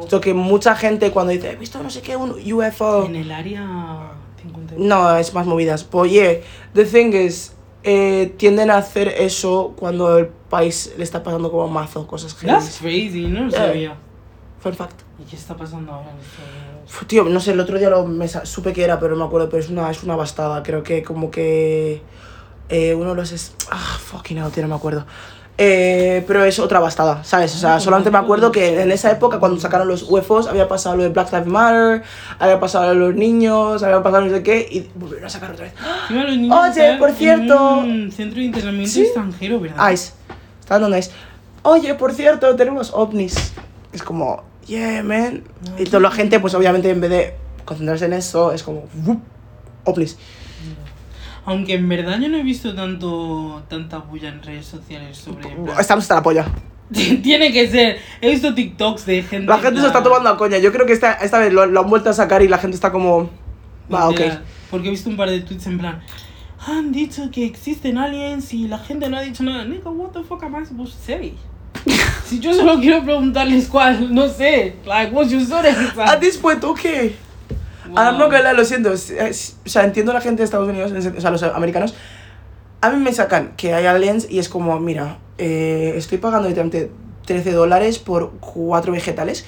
Esto 0.00 0.20
que 0.20 0.34
mucha 0.34 0.74
gente 0.76 1.10
cuando 1.10 1.32
dice, 1.32 1.50
he 1.50 1.56
visto 1.56 1.82
no 1.82 1.90
sé 1.90 2.02
qué, 2.02 2.16
un 2.16 2.30
UFO. 2.52 3.06
En 3.06 3.16
el 3.16 3.30
área 3.32 4.12
50. 4.40 4.74
No, 4.78 5.16
es 5.16 5.32
más 5.34 5.46
movidas. 5.46 5.82
Pues 5.84 6.12
yeah, 6.12 6.34
the 6.74 6.84
thing 6.84 7.12
is, 7.14 7.52
eh, 7.82 8.34
tienden 8.36 8.70
a 8.70 8.76
hacer 8.78 9.08
eso 9.08 9.72
cuando 9.76 10.18
el 10.18 10.26
país 10.26 10.92
le 10.96 11.04
está 11.04 11.22
pasando 11.22 11.50
como 11.50 11.66
mazo, 11.68 12.06
cosas 12.06 12.36
That's 12.36 12.78
crazy, 12.78 13.26
no 13.26 13.44
lo 13.44 13.50
Yeah. 13.50 13.58
sabía. 13.66 13.96
Fact. 14.74 15.00
¿Y 15.20 15.24
qué 15.28 15.36
está 15.36 15.56
pasando 15.56 15.92
ahora 15.92 16.10
en? 16.10 16.16
Uf, 16.86 17.04
Tío, 17.06 17.24
no 17.24 17.40
sé, 17.40 17.52
el 17.52 17.60
otro 17.60 17.78
día 17.78 17.90
lo, 17.90 18.06
me 18.06 18.28
supe 18.28 18.72
que 18.72 18.84
era, 18.84 18.98
pero 19.00 19.14
no 19.14 19.20
me 19.24 19.26
acuerdo, 19.26 19.48
pero 19.48 19.62
es 19.62 19.68
una, 19.70 19.90
es 19.90 20.02
una 20.02 20.16
bastada. 20.16 20.62
Creo 20.62 20.82
que 20.82 21.02
como 21.02 21.30
que 21.30 22.02
eh, 22.68 22.94
uno 22.94 23.10
de 23.10 23.16
los... 23.16 23.32
Es, 23.32 23.54
ah, 23.70 23.98
fucking 24.00 24.38
hell, 24.38 24.50
tío, 24.50 24.62
no 24.62 24.68
me 24.68 24.74
acuerdo. 24.74 25.04
Eh, 25.58 26.22
pero 26.26 26.44
es 26.44 26.58
otra 26.58 26.80
bastada, 26.80 27.24
¿sabes? 27.24 27.54
O 27.54 27.58
sea, 27.58 27.80
solamente 27.80 28.10
me 28.10 28.18
acuerdo 28.18 28.52
que 28.52 28.82
en 28.82 28.92
esa 28.92 29.10
época, 29.10 29.38
cuando 29.38 29.58
sacaron 29.58 29.88
los 29.88 30.02
UFOs, 30.02 30.48
había 30.48 30.68
pasado 30.68 30.96
lo 30.96 31.02
de 31.02 31.08
Black 31.08 31.32
Lives 31.32 31.46
Matter, 31.46 32.02
había 32.38 32.60
pasado 32.60 32.84
lo 32.84 32.90
de 32.90 32.96
los 33.12 33.14
niños, 33.14 33.82
había 33.82 34.02
pasado 34.02 34.26
no 34.26 34.30
sé 34.36 34.42
qué, 34.42 34.68
y 34.70 34.90
volvieron 34.94 35.24
a 35.24 35.30
sacar 35.30 35.52
otra 35.52 35.64
vez. 35.64 35.72
Encima 36.02 36.24
los 36.24 36.36
niños 36.36 36.58
Oye, 36.70 36.96
por 36.98 37.10
cierto- 37.12 37.78
un 37.78 38.12
centro 38.12 38.38
de 38.40 38.44
internamiento 38.44 38.92
Sí. 38.92 39.02
extranjero, 39.04 39.58
¿verdad? 39.58 39.90
Ice. 39.92 40.12
Está 40.60 40.78
dando 40.78 40.94
Ice. 40.98 41.10
Oye, 41.62 41.94
por 41.94 42.12
cierto, 42.12 42.54
tenemos 42.54 42.92
ovnis. 42.92 43.54
Es 43.94 44.02
como, 44.02 44.42
yeah, 44.66 45.02
man. 45.02 45.44
Y 45.78 45.84
toda 45.84 46.00
la 46.00 46.10
gente, 46.10 46.40
pues 46.40 46.54
obviamente, 46.54 46.90
en 46.90 47.00
vez 47.00 47.10
de 47.10 47.34
concentrarse 47.64 48.06
en 48.06 48.12
eso, 48.12 48.52
es 48.52 48.62
como, 48.62 48.84
"Wup, 49.04 49.20
ovnis. 49.84 50.18
Aunque 51.44 51.74
en 51.74 51.88
verdad 51.88 52.18
yo 52.18 52.28
no 52.28 52.38
he 52.38 52.42
visto 52.42 52.74
tanto 52.74 53.62
tanta 53.68 53.98
bulla 53.98 54.28
en 54.28 54.42
redes 54.42 54.66
sociales 54.66 55.16
sobre. 55.16 55.48
Estamos 55.78 56.04
hasta 56.04 56.16
la 56.16 56.22
polla. 56.22 56.46
Tiene 56.92 57.52
que 57.52 57.68
ser. 57.68 57.98
He 58.20 58.30
visto 58.30 58.52
TikToks 58.52 59.06
de 59.06 59.22
gente. 59.22 59.46
La 59.46 59.58
gente 59.58 59.80
se 59.80 59.86
está 59.86 60.02
tomando 60.02 60.28
a 60.28 60.36
coña. 60.36 60.58
Yo 60.58 60.72
creo 60.72 60.86
que 60.86 60.92
esta, 60.92 61.12
esta 61.14 61.38
vez 61.38 61.52
lo, 61.52 61.66
lo 61.66 61.80
han 61.80 61.90
vuelto 61.90 62.10
a 62.10 62.12
sacar 62.12 62.42
y 62.42 62.48
la 62.48 62.58
gente 62.58 62.74
está 62.74 62.90
como, 62.90 63.30
va, 63.92 64.08
ok. 64.08 64.20
Porque 64.70 64.88
he 64.88 64.90
visto 64.90 65.08
un 65.08 65.16
par 65.16 65.30
de 65.30 65.40
tweets 65.40 65.66
en 65.68 65.78
plan. 65.78 66.00
Han 66.66 66.90
dicho 66.90 67.30
que 67.30 67.44
existen 67.44 67.96
aliens 67.96 68.52
y 68.52 68.66
la 68.66 68.78
gente 68.78 69.08
no 69.08 69.16
ha 69.16 69.20
dicho 69.20 69.44
nada. 69.44 69.64
Nigga, 69.64 69.90
what 69.90 70.10
the 70.10 70.24
fuck 70.24 70.42
am 70.42 70.60
I 70.60 70.66
supposed 70.66 70.94
to 70.94 71.04
say? 71.04 71.34
Si 72.26 72.40
yo 72.40 72.52
solo 72.54 72.80
quiero 72.80 73.02
preguntarles 73.04 73.68
cuál, 73.68 74.12
no 74.12 74.28
sé. 74.28 74.76
Like, 74.84 75.14
what's 75.14 75.30
your 75.30 75.42
sign? 75.42 75.66
At 75.98 76.20
this 76.20 76.36
point, 76.36 76.62
ok. 76.64 76.84
I'm 77.94 78.18
not 78.18 78.30
gonna 78.30 78.42
lie, 78.42 78.54
lo 78.54 78.64
siento. 78.64 78.92
o 78.92 78.96
sea, 78.96 79.84
entiendo 79.84 80.10
a 80.10 80.14
la 80.14 80.20
gente 80.20 80.38
de 80.38 80.44
Estados 80.44 80.68
Unidos, 80.68 80.92
o 80.92 81.20
sea, 81.20 81.30
los 81.30 81.42
americanos. 81.42 81.94
A 82.80 82.90
mí 82.90 83.02
me 83.02 83.12
sacan 83.12 83.54
que 83.56 83.74
hay 83.74 83.86
aliens 83.86 84.26
y 84.28 84.38
es 84.38 84.48
como, 84.48 84.78
mira, 84.80 85.18
eh, 85.38 85.94
estoy 85.96 86.18
pagando 86.18 86.48
literalmente 86.48 86.90
13 87.26 87.52
dólares 87.52 87.98
por 87.98 88.32
cuatro 88.40 88.92
vegetales. 88.92 89.44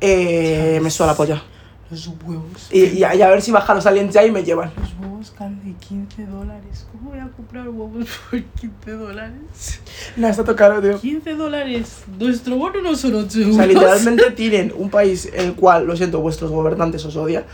Eh, 0.00 0.78
me 0.82 0.90
suena 0.90 1.12
la 1.12 1.16
polla. 1.16 1.42
Los 1.90 2.06
huevos. 2.24 2.68
Y, 2.70 2.84
y 2.98 3.04
a, 3.04 3.14
y 3.14 3.22
a 3.22 3.28
ver 3.28 3.42
si 3.42 3.50
bajan 3.50 3.76
los 3.76 3.86
aliens 3.86 4.14
ya 4.14 4.24
y 4.24 4.30
me 4.30 4.44
llevan. 4.44 4.70
Los 4.80 4.90
huevos 5.00 5.32
caen 5.36 5.60
de 5.64 5.72
15 5.86 6.26
dólares. 6.26 6.86
¿Cómo 6.92 7.10
voy 7.10 7.18
a 7.18 7.28
comprar 7.28 7.68
huevos 7.68 8.06
por 8.30 8.40
15 8.42 8.90
dólares? 8.92 9.80
Nada, 10.16 10.30
está 10.30 10.44
todo 10.44 10.54
caro, 10.56 10.80
tío. 10.80 11.00
15 11.00 11.34
dólares. 11.34 12.02
Nuestro 12.18 12.56
bono 12.56 12.80
no 12.80 12.94
son 12.94 13.14
8 13.16 13.38
euros. 13.40 13.54
O 13.54 13.58
sea, 13.58 13.66
literalmente 13.66 14.30
tienen 14.36 14.72
un 14.76 14.88
país 14.88 15.28
en 15.34 15.46
el 15.46 15.54
cual, 15.54 15.86
lo 15.86 15.96
siento, 15.96 16.20
vuestros 16.20 16.50
gobernantes 16.50 17.04
os 17.04 17.16
odian. 17.16 17.44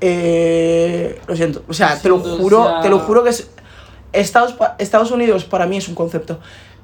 Eh, 0.00 1.20
lo 1.26 1.36
siento. 1.36 1.64
O 1.68 1.72
sea, 1.74 1.94
Lo 1.96 2.00
te 2.00 2.08
lo 2.08 2.18
juro, 2.18 2.62
o 2.62 2.68
sea- 2.68 2.80
te 2.82 2.88
lo 2.88 2.98
juro 3.00 3.24
que 3.24 3.30
es. 3.30 3.48
Estados, 4.12 4.54
Estados 4.78 5.10
Unidos 5.10 5.44
para 5.44 5.66
mí 5.66 5.76
es 5.78 5.88
un 5.88 5.94
concepto. 5.94 6.34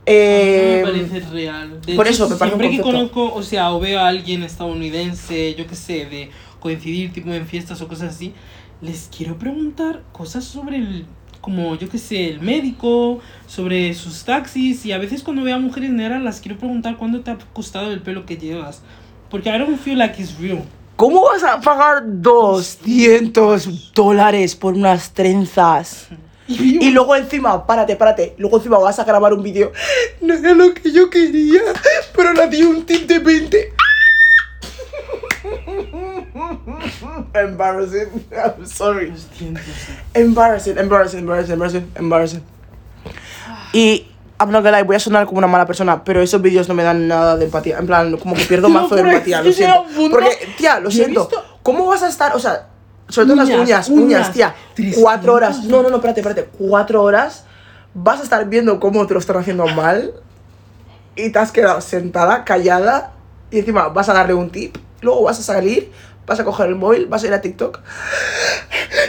me 0.07 0.13
Eh, 0.15 0.81
parece 0.83 1.21
real. 1.31 1.81
De 1.83 1.95
por 1.95 2.07
hecho, 2.07 2.25
eso 2.25 2.29
me 2.31 2.37
parece 2.37 2.57
un 2.57 2.61
siempre 2.61 2.77
que 2.77 2.83
concepto. 2.83 3.13
conozco, 3.13 3.39
o 3.39 3.43
sea, 3.43 3.73
o 3.73 3.79
veo 3.81 4.01
a 4.01 4.09
alguien 4.09 4.43
estadounidense, 4.43 5.55
yo 5.55 5.67
qué 5.67 5.77
sé, 5.77 6.07
de 6.07 6.31
coincidir 6.61 7.13
tipo 7.13 7.31
en 7.33 7.47
fiestas 7.47 7.81
o 7.81 7.89
cosas 7.89 8.15
así, 8.15 8.35
les 8.81 9.09
quiero 9.15 9.39
preguntar 9.39 10.03
cosas 10.13 10.45
sobre 10.45 10.77
el, 10.77 11.07
como 11.41 11.75
yo 11.77 11.89
qué 11.89 11.99
sé, 11.99 12.29
el 12.29 12.41
médico, 12.41 13.21
sobre 13.47 13.93
sus 13.95 14.25
taxis 14.25 14.87
y 14.87 14.93
a 14.93 14.99
veces 14.99 15.23
cuando 15.23 15.43
veo 15.43 15.57
a 15.57 15.59
mujeres 15.59 15.91
negras 15.91 16.23
las 16.23 16.41
quiero 16.41 16.59
preguntar 16.59 16.97
cuánto 16.97 17.21
te 17.21 17.31
ha 17.31 17.39
costado 17.53 17.91
el 17.93 18.01
pelo 18.01 18.27
que 18.27 18.37
llevas. 18.37 18.83
Porque 19.29 19.49
I 19.49 19.59
don't 19.59 19.79
feel 19.79 19.99
like 19.99 20.21
it's 20.21 20.39
real. 20.39 20.63
¿Cómo 20.97 21.23
vas 21.23 21.43
a 21.45 21.61
pagar 21.61 22.03
200 22.05 23.93
dólares 23.95 24.55
por 24.55 24.75
unas 24.75 25.13
trenzas? 25.13 26.09
Y 26.51 26.91
luego 26.91 27.15
encima, 27.15 27.65
párate, 27.65 27.95
párate, 27.95 28.35
luego 28.37 28.57
encima 28.57 28.77
vas 28.77 28.99
a 28.99 29.05
grabar 29.05 29.33
un 29.33 29.41
vídeo. 29.41 29.71
No 30.21 30.35
era 30.35 30.53
lo 30.53 30.75
que 30.75 30.91
yo 30.91 31.09
quería, 31.09 31.61
pero 32.17 32.33
le 32.33 32.49
di 32.49 32.63
un 32.63 32.85
tip 32.85 33.07
de 33.07 33.21
20. 33.21 33.73
Embarrassing. 37.35 38.25
I'm 38.33 38.67
sorry. 38.67 39.13
Embarrassing, 40.15 40.79
embarrassing, 40.79 41.21
embarrassing, 41.21 41.53
embarrassing, 41.53 41.93
embarrassing. 41.97 42.43
Y 43.73 44.07
I'm 44.39 44.51
not 44.51 44.63
gonna 44.63 44.79
lie, 44.79 44.85
voy 44.85 44.97
a 44.97 45.01
sonar 45.01 45.27
como 45.27 45.39
una 45.39 45.47
mala 45.47 45.67
persona, 45.67 46.03
pero 46.03 46.23
esos 46.23 46.41
vídeos 46.41 46.69
no 46.69 46.75
me 46.75 46.83
dan 46.83 47.07
nada 47.09 47.37
de 47.37 47.45
empatía. 47.45 47.79
En 47.79 47.87
plan, 47.87 48.17
como 48.17 48.35
que 48.35 48.45
pierdo 48.45 48.69
mazo 48.71 48.95
de 48.95 49.03
empatía, 49.03 49.43
lo 49.43 49.53
siento. 49.53 49.85
Porque, 50.11 50.55
tía, 50.57 50.81
lo 50.81 50.91
siento. 50.91 51.29
¿Cómo 51.63 51.87
vas 51.87 52.03
a 52.03 52.09
estar? 52.09 52.35
O 52.35 52.39
sea, 52.39 52.69
sobre 53.09 53.27
todo 53.29 53.37
las 53.37 53.49
Uñas, 53.49 53.89
uñas, 53.89 54.33
tía. 54.33 54.55
300 54.75 55.03
Cuatro 55.03 55.35
horas. 55.35 55.65
No, 55.65 55.83
no, 55.83 55.91
no, 55.91 55.97
espérate, 55.97 56.21
espérate. 56.21 56.49
Cuatro 56.59 57.03
horas 57.03 57.45
vas 57.93 58.21
a 58.21 58.23
estar 58.23 58.49
viendo 58.49 58.79
cómo 58.79 59.07
te 59.07 59.15
lo 59.15 59.21
están 59.21 59.37
haciendo 59.37 59.67
mal 59.67 60.13
y 61.17 61.31
te 61.31 61.39
has 61.39 61.51
quedado 61.51 61.81
sentada, 61.81 62.45
callada 62.45 63.13
y 63.51 63.59
encima 63.59 63.89
vas 63.89 64.09
a 64.09 64.15
darle 64.15 64.35
un 64.35 64.51
tip. 64.51 64.77
Luego 65.01 65.23
vas 65.23 65.39
a 65.39 65.43
salir, 65.43 65.91
vas 66.27 66.41
a 66.41 66.45
coger 66.45 66.69
el 66.69 66.77
móvil, 66.77 67.07
vas 67.07 67.25
a 67.25 67.27
ir 67.29 67.33
a 67.33 67.41
TikTok. 67.41 67.81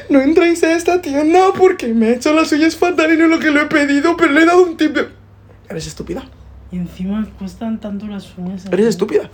No 0.10 0.20
entréis 0.20 0.64
a 0.64 0.74
esta 0.74 1.02
tienda 1.02 1.54
porque 1.58 1.88
me 1.88 2.10
he 2.10 2.14
hecho 2.16 2.34
las 2.34 2.52
uñas 2.52 2.76
fatal 2.76 3.14
y 3.14 3.18
no 3.18 3.28
lo 3.28 3.40
que 3.40 3.52
lo 3.52 3.62
he 3.62 3.66
pedido, 3.68 4.18
pero 4.18 4.34
le 4.34 4.42
he 4.42 4.46
dado 4.46 4.64
un 4.64 4.78
tip 4.78 4.94
de... 4.94 5.10
Eres 5.70 5.88
estúpida. 5.88 6.24
Y 6.72 6.78
encima 6.78 7.28
cuestan 7.38 7.80
tanto 7.80 8.08
las 8.08 8.38
uñas. 8.38 8.66
Eres 8.66 8.88
estúpida. 8.88 9.30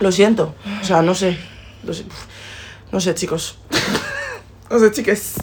Lo 0.00 0.12
siento. 0.12 0.54
O 0.80 0.84
sea, 0.84 1.02
no 1.02 1.14
sé. 1.14 1.38
No 1.84 1.92
sé, 1.92 2.04
no 2.92 3.00
sé 3.00 3.14
chicos. 3.14 3.58
no 4.70 4.78
sé, 4.78 4.92
chiques. 4.92 5.36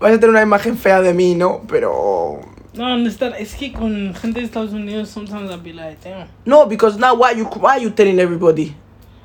Vais 0.00 0.16
a 0.16 0.20
tener 0.20 0.30
una 0.30 0.42
imagen 0.42 0.76
fea 0.78 1.00
de 1.00 1.14
mí, 1.14 1.34
¿no? 1.34 1.62
Pero... 1.68 2.40
No, 2.74 2.96
no 2.96 3.08
está, 3.08 3.28
es 3.38 3.54
que 3.54 3.72
con 3.72 4.14
gente 4.14 4.40
de 4.40 4.46
Estados 4.46 4.72
Unidos 4.72 5.10
sometimes 5.10 5.50
I'll 5.50 5.60
be 5.60 5.74
like, 5.74 5.98
damn. 6.02 6.26
No, 6.46 6.66
because 6.66 6.98
now 6.98 7.14
why 7.14 7.36
you 7.36 7.44
why 7.44 7.78
you 7.82 7.90
telling 7.90 8.18
everybody? 8.18 8.74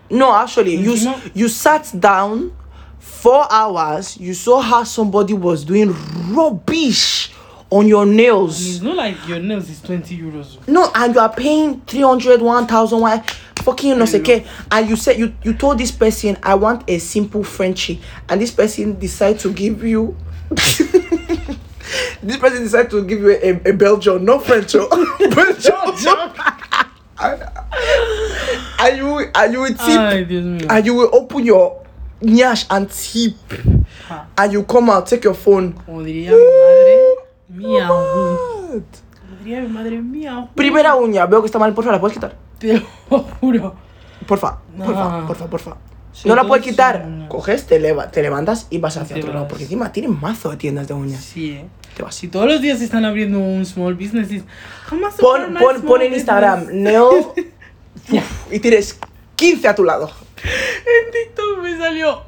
No, 0.09 0.33
actually, 0.33 0.75
you 0.75 0.93
s- 0.93 1.05
Encima- 1.05 1.31
you 1.35 1.47
sat 1.49 1.91
down 1.99 2.51
four 2.99 3.45
hours. 3.51 4.17
You 4.17 4.33
saw 4.33 4.61
how 4.61 4.83
somebody 4.83 5.33
was 5.33 5.63
doing 5.65 5.93
rubbish 6.33 7.31
on 7.69 7.87
your 7.87 8.05
nails. 8.05 8.65
It's 8.65 8.81
not 8.81 8.95
like 8.95 9.15
your 9.27 9.39
nails 9.39 9.69
is 9.69 9.81
20 9.81 10.17
euros. 10.17 10.57
No, 10.67 10.89
and 10.95 11.13
you 11.13 11.19
are 11.19 11.33
paying 11.33 11.81
300, 11.81 12.41
1000, 12.41 12.99
why 13.01 13.23
fucking 13.63 13.97
no 13.97 14.05
qué. 14.05 14.45
And 14.71 14.89
you 14.89 14.95
said 14.95 15.17
you 15.19 15.33
you 15.43 15.53
told 15.53 15.77
this 15.77 15.91
person 15.91 16.37
I 16.41 16.55
want 16.55 16.89
a 16.89 16.97
simple 16.99 17.43
Frenchie, 17.43 17.99
and 18.29 18.39
this 18.41 18.51
person 18.51 18.97
decide 18.97 19.39
to 19.39 19.51
give 19.51 19.83
you. 19.83 20.15
this 22.23 22.37
person 22.37 22.63
decide 22.63 22.89
to 22.91 23.03
give 23.03 23.19
you 23.19 23.31
a, 23.31 23.69
a 23.69 23.73
Belgian, 23.73 24.23
no 24.23 24.39
French, 24.39 24.75
oh. 24.75 24.87
Belgian. 25.35 25.73
you 29.51 29.61
will 29.61 29.75
tip 29.75 29.99
Ay, 29.99 30.25
Dios 30.25 30.43
mío. 30.45 30.67
and 30.69 30.85
you 30.85 30.95
will 30.95 31.09
open 31.13 31.43
your 31.45 31.81
nyash 32.21 32.65
and 32.69 32.87
tip 32.89 33.35
Ja. 34.09 34.27
and 34.37 34.53
you 34.53 34.63
come 34.65 34.91
out 34.91 35.05
take 35.07 35.23
your 35.25 35.35
phone 35.35 35.73
Como 35.85 36.03
diría 36.03 36.31
mi 36.31 36.37
madre, 36.37 37.79
miau. 37.79 37.87
Como 37.89 39.37
diría 39.43 39.61
mi 39.61 39.67
madre, 39.67 40.01
miau. 40.01 40.49
primera 40.55 40.95
uña 40.95 41.25
veo 41.25 41.41
que 41.41 41.45
está 41.47 41.59
mal 41.59 41.73
porfa 41.73 41.91
la 41.91 41.99
puedes 41.99 42.15
quitar 42.17 42.35
Te 42.59 42.73
lo 43.09 43.19
juro. 43.39 43.75
porfa 44.27 44.59
porfa 44.77 45.19
No. 45.19 45.27
porfa 45.27 45.47
porfa 45.47 45.77
no 46.25 46.33
la 46.35 46.41
todo 46.41 46.47
puedes 46.49 46.65
quitar 46.65 47.01
son 47.03 47.13
uñas. 47.13 47.29
coges 47.29 47.67
te, 47.67 47.79
leva- 47.79 48.09
te 48.09 48.23
levantas 48.23 48.65
y 48.71 48.79
vas 48.79 48.97
hacia 48.97 49.13
Te 49.15 49.19
otro 49.21 49.33
lado 49.33 49.43
vas. 49.45 49.49
porque 49.49 49.63
encima 49.65 49.91
tienen 49.91 50.19
mazo 50.19 50.49
de 50.49 50.57
tiendas 50.57 50.87
de 50.87 50.93
uñas 50.95 51.23
Sí, 51.23 51.51
eh. 51.51 51.65
te 51.95 52.01
vas 52.03 52.15
Si 52.15 52.27
todos 52.27 52.47
los 52.47 52.59
días 52.61 52.81
están 52.81 53.05
abriendo 53.05 53.37
un 53.39 53.63
small 53.65 53.93
business, 53.93 54.29
jamás 54.87 55.13
pon, 55.15 55.55
pon, 55.59 55.81
pon 55.83 56.01
en 56.01 56.13
Instagram 56.15 56.67
neo 56.71 57.33
y 58.51 58.59
tienes 58.59 58.99
15 59.35 59.67
a 59.67 59.75
tu 59.75 59.83
lado 59.83 60.11
En 60.43 61.11
TikTok 61.11 61.63
me 61.63 61.77
salió 61.77 62.23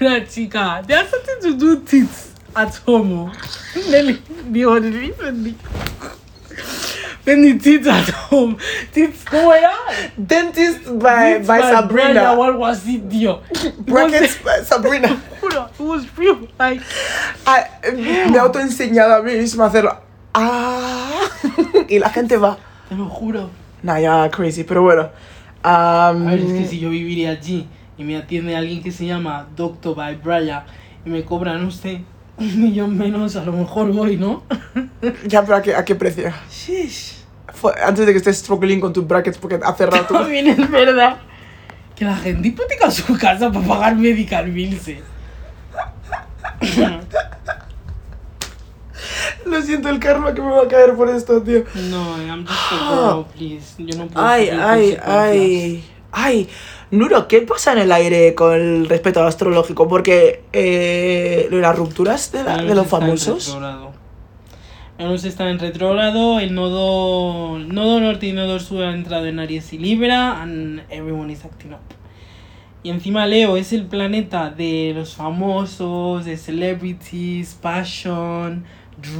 una 0.00 0.26
chica. 0.26 0.82
They 0.86 0.96
are 0.96 1.06
starting 1.08 1.40
to 1.42 1.52
do 1.56 1.76
tits 1.80 2.32
at 2.54 2.74
home. 2.86 3.32
Nelly, 3.90 4.22
digo, 4.50 4.78
Nelly. 4.78 5.56
Fendi 7.24 7.58
tits 7.58 7.86
at 7.86 8.08
home. 8.30 8.56
Tits, 8.92 9.24
¿cómo 9.24 9.52
era? 9.54 9.72
dentist 10.16 10.86
by, 10.98 11.38
Tits 11.38 11.46
by 11.46 11.62
Sabrina 11.62 12.32
o 12.34 12.44
algo 12.44 12.66
así, 12.66 12.98
tío. 13.08 13.40
brackets 13.78 14.38
by 14.44 14.62
Sabrina 14.62 15.08
Juro, 15.40 15.68
it 15.72 15.80
was 15.80 16.06
real. 16.18 16.46
Like, 16.58 16.82
Ah, 17.46 17.64
eh, 17.82 17.92
me 17.92 18.36
he 18.36 18.38
autoenseñado 18.38 19.14
a 19.14 19.22
mí 19.22 19.32
misma 19.32 19.64
a 19.64 19.68
hacerlo 19.68 19.98
ah, 20.34 21.20
y 21.88 21.98
la 21.98 22.10
gente 22.10 22.36
va 22.36 22.58
te 22.88 22.94
lo 22.94 23.08
juro. 23.08 23.50
Nah, 23.82 23.98
ya 23.98 24.30
crazy, 24.30 24.64
pero 24.64 24.82
bueno. 24.82 25.10
Am, 25.64 26.28
A 26.28 26.30
ver, 26.30 26.40
es 26.40 26.52
que 26.52 26.66
si 26.66 26.78
yo 26.78 26.90
viviría 26.90 27.30
allí 27.30 27.66
y 27.98 28.04
me 28.04 28.16
atiende 28.16 28.54
alguien 28.54 28.82
que 28.82 28.92
se 28.92 29.06
llama 29.06 29.48
Doctor 29.56 29.96
by 29.96 30.16
Brian 30.16 30.62
y 31.04 31.10
me 31.10 31.24
cobran, 31.24 31.70
sé, 31.72 32.02
un 32.36 32.60
millón 32.62 32.96
menos, 32.96 33.36
a 33.36 33.44
lo 33.44 33.52
mejor 33.52 33.92
voy, 33.92 34.16
¿no? 34.16 34.42
Ya, 35.26 35.42
pero 35.42 35.56
¿a 35.56 35.62
qué, 35.62 35.74
a 35.74 35.84
qué 35.84 35.94
precio? 35.94 36.32
Antes 37.84 38.06
de 38.06 38.12
que 38.12 38.18
estés 38.18 38.38
struggling 38.38 38.80
con 38.80 38.92
tus 38.92 39.06
brackets 39.06 39.38
porque 39.38 39.58
ha 39.62 39.72
cerrado 39.74 40.04
tu... 40.06 40.14
También 40.18 40.46
es 40.48 40.70
verdad 40.70 41.18
que 41.94 42.04
la 42.04 42.16
gente 42.16 42.48
hipoteca 42.48 42.90
su 42.90 43.16
casa 43.16 43.50
para 43.50 43.66
pagar 43.66 43.96
medical 43.96 44.50
bills. 44.50 44.90
Lo 49.46 49.60
siento, 49.62 49.88
el 49.88 49.98
karma 49.98 50.34
que 50.34 50.40
me 50.42 50.50
va 50.50 50.62
a 50.62 50.68
caer 50.68 50.94
por 50.94 51.08
esto, 51.08 51.42
tío. 51.42 51.64
No, 51.90 52.16
I'm 52.18 52.46
just 52.46 52.72
a 52.72 53.10
girl, 53.12 53.24
please. 53.36 53.74
Yo 53.78 53.96
no 53.98 54.06
puedo 54.08 54.26
Ay, 54.26 54.48
ay, 54.50 54.98
ay. 55.04 55.84
Ay, 56.16 56.48
Nuro, 56.92 57.26
¿qué 57.26 57.40
pasa 57.40 57.72
en 57.72 57.78
el 57.78 57.90
aire 57.92 58.34
con 58.36 58.84
respecto 58.88 59.20
al 59.20 59.26
astrológico? 59.26 59.88
Porque 59.88 60.44
eh, 60.52 61.48
las 61.50 61.76
rupturas 61.76 62.30
de, 62.30 62.44
la- 62.44 62.62
de 62.62 62.74
los 62.74 62.86
famosos. 62.86 63.56
Venus 64.96 65.24
está 65.24 65.50
en 65.50 65.58
retrógrado, 65.58 66.38
el 66.38 66.54
nodo, 66.54 67.58
nodo 67.58 67.98
norte 67.98 68.26
y 68.28 68.32
nodo 68.32 68.60
sur 68.60 68.84
han 68.84 68.94
entrado 68.94 69.26
en 69.26 69.40
Aries 69.40 69.72
y 69.72 69.78
Libra, 69.78 70.40
and 70.40 70.82
everyone 70.88 71.32
is 71.32 71.44
acting 71.44 71.72
up. 71.72 71.80
Y 72.84 72.90
encima 72.90 73.26
Leo 73.26 73.56
es 73.56 73.72
el 73.72 73.86
planeta 73.86 74.50
de 74.50 74.92
los 74.94 75.16
famosos, 75.16 76.24
de 76.26 76.36
celebrities, 76.36 77.54
passion, 77.60 78.64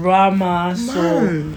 drama, 0.00 0.74
so 0.76 1.02
Man. 1.02 1.54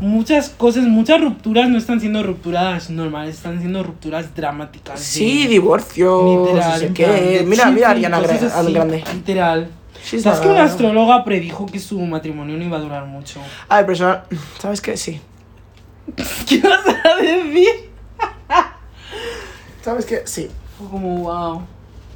muchas 0.00 0.48
cosas, 0.50 0.84
muchas 0.84 1.20
rupturas 1.20 1.68
no 1.68 1.78
están 1.78 2.00
siendo 2.00 2.22
rupturas 2.22 2.90
normales, 2.90 3.36
están 3.36 3.58
siendo 3.58 3.82
rupturas 3.82 4.34
dramáticas. 4.34 5.00
Sí, 5.00 5.46
divorcio, 5.46 6.44
literal, 6.44 6.72
no 6.72 6.78
sé 6.78 6.92
qué. 6.92 7.44
Mira, 7.46 7.70
mira 7.70 7.90
Ariana 7.90 8.18
así, 8.18 8.72
Grande. 8.72 9.04
Literal. 9.14 9.70
She's 10.04 10.22
¿Sabes 10.22 10.40
que 10.40 10.48
una 10.48 10.64
astróloga 10.64 11.24
predijo 11.24 11.66
que 11.66 11.78
su 11.78 12.00
matrimonio 12.00 12.56
no 12.56 12.64
iba 12.64 12.76
a 12.76 12.80
durar 12.80 13.06
mucho? 13.06 13.40
Ay, 13.68 13.84
personal, 13.84 14.24
¿sabes 14.58 14.80
qué? 14.80 14.96
Sí. 14.96 15.20
¿Qué 16.48 16.60
vas 16.60 16.86
a 16.86 17.16
decir? 17.22 17.92
¿Sabes 19.82 20.06
qué? 20.06 20.22
Sí. 20.24 20.48
Fue 20.78 20.88
como, 20.88 21.18
wow. 21.18 21.62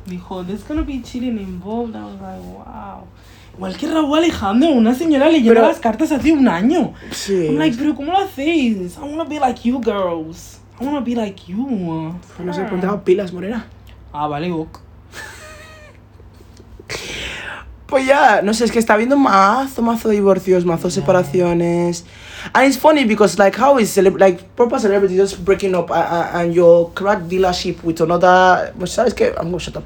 Dijo, 0.07 0.45
there's 0.45 0.67
gonna 0.67 0.83
be 0.83 1.03
cheating 1.03 1.39
involved. 1.39 1.97
I 1.97 2.05
was 2.05 2.21
like, 2.21 2.41
wow. 2.41 3.07
Igual 3.57 3.77
que 3.77 3.87
Raúl 3.87 4.19
Alejandro, 4.19 4.71
una 4.71 4.95
señora 4.95 5.29
leyendo 5.31 5.55
Pero- 5.55 5.69
las 5.69 5.79
cartas 5.79 6.13
hace 6.13 6.33
un 6.33 6.47
año. 6.47 6.93
Sí. 7.11 7.47
I'm 7.47 7.57
like, 7.59 7.77
pero 7.79 7.95
¿cómo 7.95 8.13
lo 8.13 8.19
hacéis? 8.19 8.97
I 8.97 9.01
wanna 9.01 9.25
be 9.25 9.41
like 9.41 9.67
you, 9.67 9.81
girls. 9.83 10.61
I 10.79 10.85
wanna 10.85 11.01
be 11.01 11.15
like 11.15 11.41
you. 11.47 11.57
no 12.39 12.53
sé, 12.53 12.63
ponte 12.65 12.87
las 12.87 13.01
pilas, 13.03 13.33
morena. 13.33 13.67
Ah, 14.13 14.27
vale, 14.27 14.53
ok. 14.53 14.79
Pues 17.87 18.05
ya, 18.05 18.43
no 18.43 18.53
sé, 18.53 18.65
es 18.65 18.73
que 18.73 18.81
está 18.81 18.95
habiendo 18.95 19.17
mazo, 19.17 19.81
mazo 19.81 20.09
divorcios, 20.09 20.65
mazo 20.65 20.91
separaciones. 20.91 22.05
And 22.53 22.67
it's 22.67 22.77
funny 22.77 23.05
because 23.05 23.39
like 23.39 23.57
how 23.57 23.79
is 23.79 23.97
like 23.97 24.43
proper 24.57 24.79
celebrity 24.81 25.17
just 25.17 25.45
breaking 25.45 25.75
up 25.75 25.91
and, 25.91 26.37
and 26.47 26.55
your 26.55 26.91
crack 26.95 27.23
dealership 27.29 27.83
with 27.85 28.01
another 28.01 28.73
pues 28.79 28.91
sabes 28.93 29.15
que 29.15 29.27
I'm 29.39 29.51
gonna 29.51 29.61
shut 29.61 29.77
up. 29.77 29.85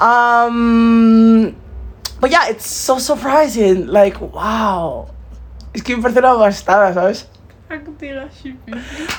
Um 0.00 1.52
but 2.20 2.30
yeah, 2.30 2.48
it's 2.48 2.68
so 2.68 2.98
surprising. 2.98 3.86
Like, 3.86 4.20
wow. 4.20 5.08
Es 5.74 5.82
que 5.82 5.96
parece 5.96 6.18
una 6.18 6.34
bastada, 6.34 6.92
¿sabes? 6.94 7.26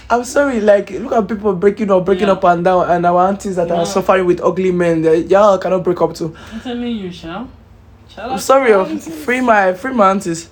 I'm 0.10 0.24
sorry, 0.24 0.62
like 0.62 0.90
look 0.92 1.12
at 1.12 1.28
people 1.28 1.54
breaking 1.54 1.92
up, 1.92 2.06
breaking 2.06 2.28
Yeah. 2.28 2.34
up 2.34 2.44
and 2.46 2.64
down 2.64 2.90
and 2.90 3.06
our 3.06 3.28
aunties 3.28 3.58
that 3.58 3.68
Yeah. 3.68 3.80
are 3.82 3.86
suffering 3.86 4.26
with 4.26 4.42
ugly 4.42 4.72
men, 4.72 5.04
y'all 5.30 5.58
cannot 5.58 5.84
break 5.84 6.00
up 6.02 6.14
too. 6.14 6.34
I'm 6.54 6.62
telling 6.62 6.96
you. 6.98 7.12
Shut 7.12 7.46
I'm 8.18 8.40
sorry, 8.40 8.74
oh, 8.74 8.86
free 9.26 9.42
my 9.42 9.74
free 9.74 9.94
my 9.94 10.10
aunties. 10.12 10.50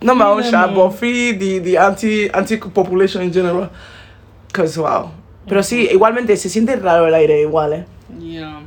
Not 0.00 0.16
my 0.16 0.26
own 0.26 0.42
shop, 0.44 0.74
but 0.74 0.90
free 0.90 1.32
the, 1.32 1.58
the 1.58 1.76
anti 1.76 2.30
anti 2.30 2.56
population 2.56 3.22
in 3.22 3.32
general. 3.32 3.68
Cause 4.52 4.78
wow. 4.78 5.10
Pero 5.46 5.60
sí, 5.62 5.88
igualmente 5.90 6.36
se 6.36 6.48
siente 6.48 6.76
raro 6.76 7.06
el 7.08 7.14
aire 7.14 7.42
igual, 7.42 7.72
eh. 7.72 7.84
Yeah. 8.20 8.60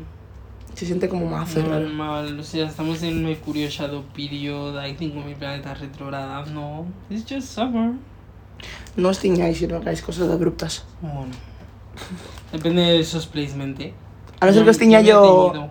Se 0.75 0.85
siente 0.85 1.07
como 1.07 1.25
mazo 1.25 1.61
raro. 1.61 1.87
Normal, 1.87 2.37
o 2.37 2.43
sea, 2.43 2.67
estamos 2.67 3.01
en 3.01 3.23
Mercurio 3.23 3.69
Shadow 3.69 4.03
Period, 4.13 4.77
hay 4.77 4.93
5.000 4.95 5.35
planetas 5.35 5.79
retrogradas, 5.79 6.49
no. 6.49 6.85
It's 7.09 7.23
just 7.27 7.47
summer. 7.47 7.93
No 8.97 9.07
os 9.09 9.19
tiñáis 9.19 9.61
y 9.61 9.67
no 9.67 9.77
hagáis 9.77 10.01
cosas 10.01 10.29
abruptas. 10.29 10.83
Bueno. 11.01 11.31
Depende 12.51 12.81
de 12.81 12.99
esos 12.99 13.25
placement, 13.25 13.79
eh. 13.79 13.93
A 14.41 14.45
no 14.45 14.53
ser 14.53 14.65
que 14.65 14.69
os 14.69 14.81
he 14.81 15.03
yo. 15.05 15.69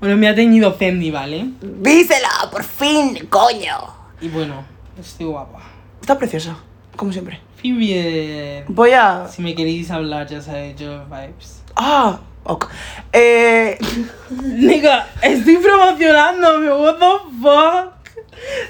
bueno, 0.00 0.16
me 0.16 0.28
ha 0.28 0.34
teñido 0.36 0.72
Fendi, 0.74 1.10
¿vale? 1.10 1.50
¡Díselo, 1.60 2.28
por 2.52 2.62
fin, 2.62 3.26
coño! 3.28 3.76
Y 4.20 4.28
bueno, 4.28 4.64
estoy 5.00 5.26
guapa. 5.26 5.58
Está 6.00 6.16
preciosa, 6.16 6.56
como 6.96 7.12
siempre. 7.12 7.40
Phoebe, 7.62 8.64
Voy 8.68 8.92
a. 8.92 9.28
si 9.28 9.40
me 9.40 9.54
queréis 9.54 9.90
hablar, 9.90 10.26
ya 10.26 10.40
sabéis, 10.40 10.76
yo 10.76 11.04
vibes. 11.04 11.62
Ah, 11.76 12.18
ok. 12.44 12.68
Eh. 13.12 13.78
Nigga, 14.42 15.06
estoy 15.22 15.58
promocionándome, 15.58 16.70
what 16.72 16.98
the 16.98 17.30
fuck? 17.40 17.92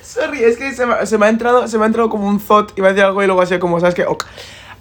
Sorry, 0.03 0.45
es 0.45 0.57
que 0.59 0.73
se 0.75 0.85
me, 0.85 1.07
se 1.07 1.17
me 1.17 1.27
ha 1.27 1.29
entrado, 1.31 1.67
se 1.67 1.79
me 1.79 1.85
ha 1.85 1.87
entrado 1.87 2.11
como 2.11 2.29
un 2.29 2.39
thought, 2.39 2.77
iba 2.77 2.89
a 2.89 2.93
decir 2.93 3.05
algo 3.05 3.23
y 3.23 3.27
luego 3.27 3.41
así 3.41 3.59
como, 3.59 3.81
¿sabes 3.81 3.95
qué? 3.95 4.05
Ok. 4.05 4.27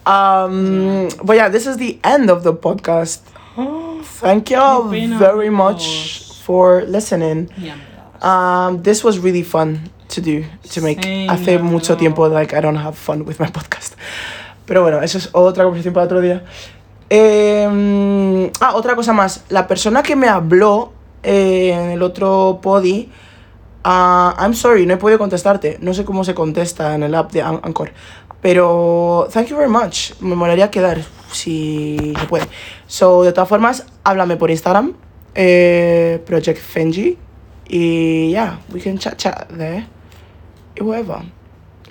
Um, 0.06 1.08
but 1.24 1.36
yeah, 1.36 1.50
this 1.50 1.68
is 1.68 1.78
the 1.78 2.00
end 2.04 2.30
of 2.30 2.44
the 2.44 2.54
podcast. 2.54 3.22
Thank 4.20 4.50
you 4.50 4.58
all 4.58 4.84
very 4.84 5.50
much 5.50 6.34
for 6.44 6.84
listening. 6.84 7.50
Um, 8.22 8.84
this 8.84 9.04
was 9.04 9.20
really 9.20 9.44
fun 9.44 9.90
to 10.14 10.22
do, 10.22 10.44
to 10.74 10.82
make. 10.82 11.02
Same, 11.02 11.28
Hace 11.30 11.58
la 11.58 11.64
mucho 11.64 11.94
verdad. 11.94 12.00
tiempo, 12.00 12.28
like, 12.30 12.56
I 12.56 12.62
don't 12.62 12.78
have 12.78 12.96
fun 12.96 13.22
with 13.26 13.38
my 13.40 13.48
podcast. 13.48 13.94
Pero 14.66 14.82
bueno, 14.84 15.02
eso 15.02 15.18
es 15.18 15.30
otra 15.34 15.64
conversación 15.64 15.94
para 15.94 16.06
otro 16.06 16.22
día. 16.22 16.44
Eh, 17.10 18.52
ah, 18.62 18.74
otra 18.76 18.96
cosa 18.96 19.14
más. 19.14 19.44
La 19.50 19.68
persona 19.68 20.02
que 20.04 20.16
me 20.16 20.28
habló 20.28 20.94
eh, 21.24 21.72
en 21.74 21.92
el 21.92 22.02
otro 22.04 22.60
podi, 22.62 23.10
ah, 23.84 24.36
I'm 24.40 24.54
sorry, 24.54 24.86
no 24.86 24.94
he 24.94 24.98
podido 24.98 25.20
contestarte. 25.20 25.78
No 25.82 25.94
sé 25.94 26.06
cómo 26.06 26.24
se 26.24 26.34
contesta 26.34 26.96
en 26.96 27.04
el 27.04 27.16
app 27.16 27.32
de 27.32 27.42
An- 27.42 27.60
Anchor. 27.64 27.92
Pero, 28.42 29.28
thank 29.32 29.48
you 29.48 29.58
very 29.58 29.70
much. 29.70 30.14
Me 30.20 30.36
molaría 30.36 30.72
quedar, 30.72 31.02
si 31.32 32.14
se 32.20 32.26
puede. 32.28 32.46
So, 32.88 33.24
de 33.24 33.32
todas 33.34 33.48
formas, 33.50 33.86
háblame 34.04 34.36
por 34.38 34.50
Instagram, 34.50 34.94
eh, 35.36 36.22
Project 36.26 36.60
Fenji. 36.60 37.18
Y 37.68 38.32
ya, 38.32 38.60
we 38.74 38.82
can 38.82 38.98
chat 38.98 39.16
chat 39.18 39.48
there. 39.56 39.86
Y 40.76 40.82
whatever. 40.84 41.18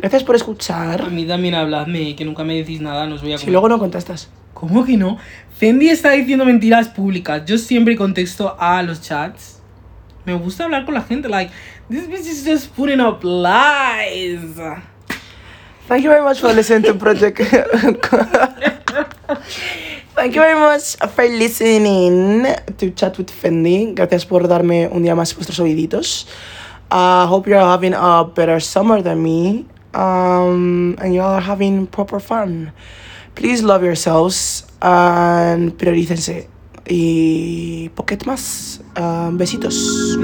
Gracias 0.00 0.24
por 0.24 0.34
A 0.34 0.38
escuchar. 0.38 1.10
mí 1.10 1.24
también 1.26 1.54
habladme, 1.54 2.16
que 2.16 2.24
nunca 2.24 2.42
me 2.44 2.54
decís 2.56 2.80
nada, 2.80 3.06
no 3.06 3.16
os 3.16 3.22
voy 3.22 3.32
a 3.34 3.38
Si 3.38 3.44
comer. 3.44 3.52
luego 3.52 3.68
no 3.68 3.78
contestas. 3.78 4.28
¿Cómo 4.54 4.84
que 4.84 4.96
no? 4.96 5.18
Fendi 5.56 5.88
está 5.88 6.10
diciendo 6.12 6.44
mentiras 6.44 6.88
públicas. 6.88 7.42
Yo 7.46 7.58
siempre 7.58 7.96
contesto 7.96 8.56
a 8.58 8.82
los 8.82 9.00
chats. 9.02 9.60
Me 10.24 10.32
gusta 10.34 10.64
hablar 10.64 10.84
con 10.84 10.94
la 10.94 11.02
gente. 11.02 11.28
Like, 11.28 11.50
this 11.90 12.06
bitch 12.08 12.26
is 12.26 12.44
just 12.46 12.74
putting 12.74 13.00
up 13.00 13.22
lies. 13.24 14.40
Thank 15.88 16.02
you 16.04 16.10
very 16.10 16.22
much 16.22 16.40
for 16.40 16.52
listening 16.54 16.82
to 16.84 16.94
Project. 16.94 17.40
Thank 20.14 20.34
you 20.34 20.40
very 20.42 20.58
much 20.58 20.96
for 21.14 21.24
listening 21.28 22.44
to 22.76 22.90
Chat 22.94 23.16
with 23.18 23.28
Fendi. 23.30 23.92
Gracias 23.94 24.26
por 24.26 24.46
darme 24.48 24.88
un 24.88 25.02
día 25.02 25.14
más 25.14 25.34
vuestros 25.34 25.58
oíditos. 25.60 26.26
I 26.90 27.26
hope 27.26 27.46
you're 27.46 27.60
having 27.60 27.94
a 27.94 28.24
better 28.24 28.58
summer 28.60 29.00
than 29.00 29.22
me. 29.22 29.66
Um, 29.94 30.96
and 31.00 31.14
y'all 31.14 31.34
are 31.34 31.40
having 31.40 31.86
proper 31.86 32.20
fun. 32.20 32.72
Please 33.34 33.62
love 33.62 33.82
yourselves 33.82 34.66
and 34.82 35.76
priorícense. 35.78 36.48
Y 36.88 37.90
pocket 37.94 38.26
más. 38.26 38.80
Um, 38.96 39.38
besitos. 39.38 40.16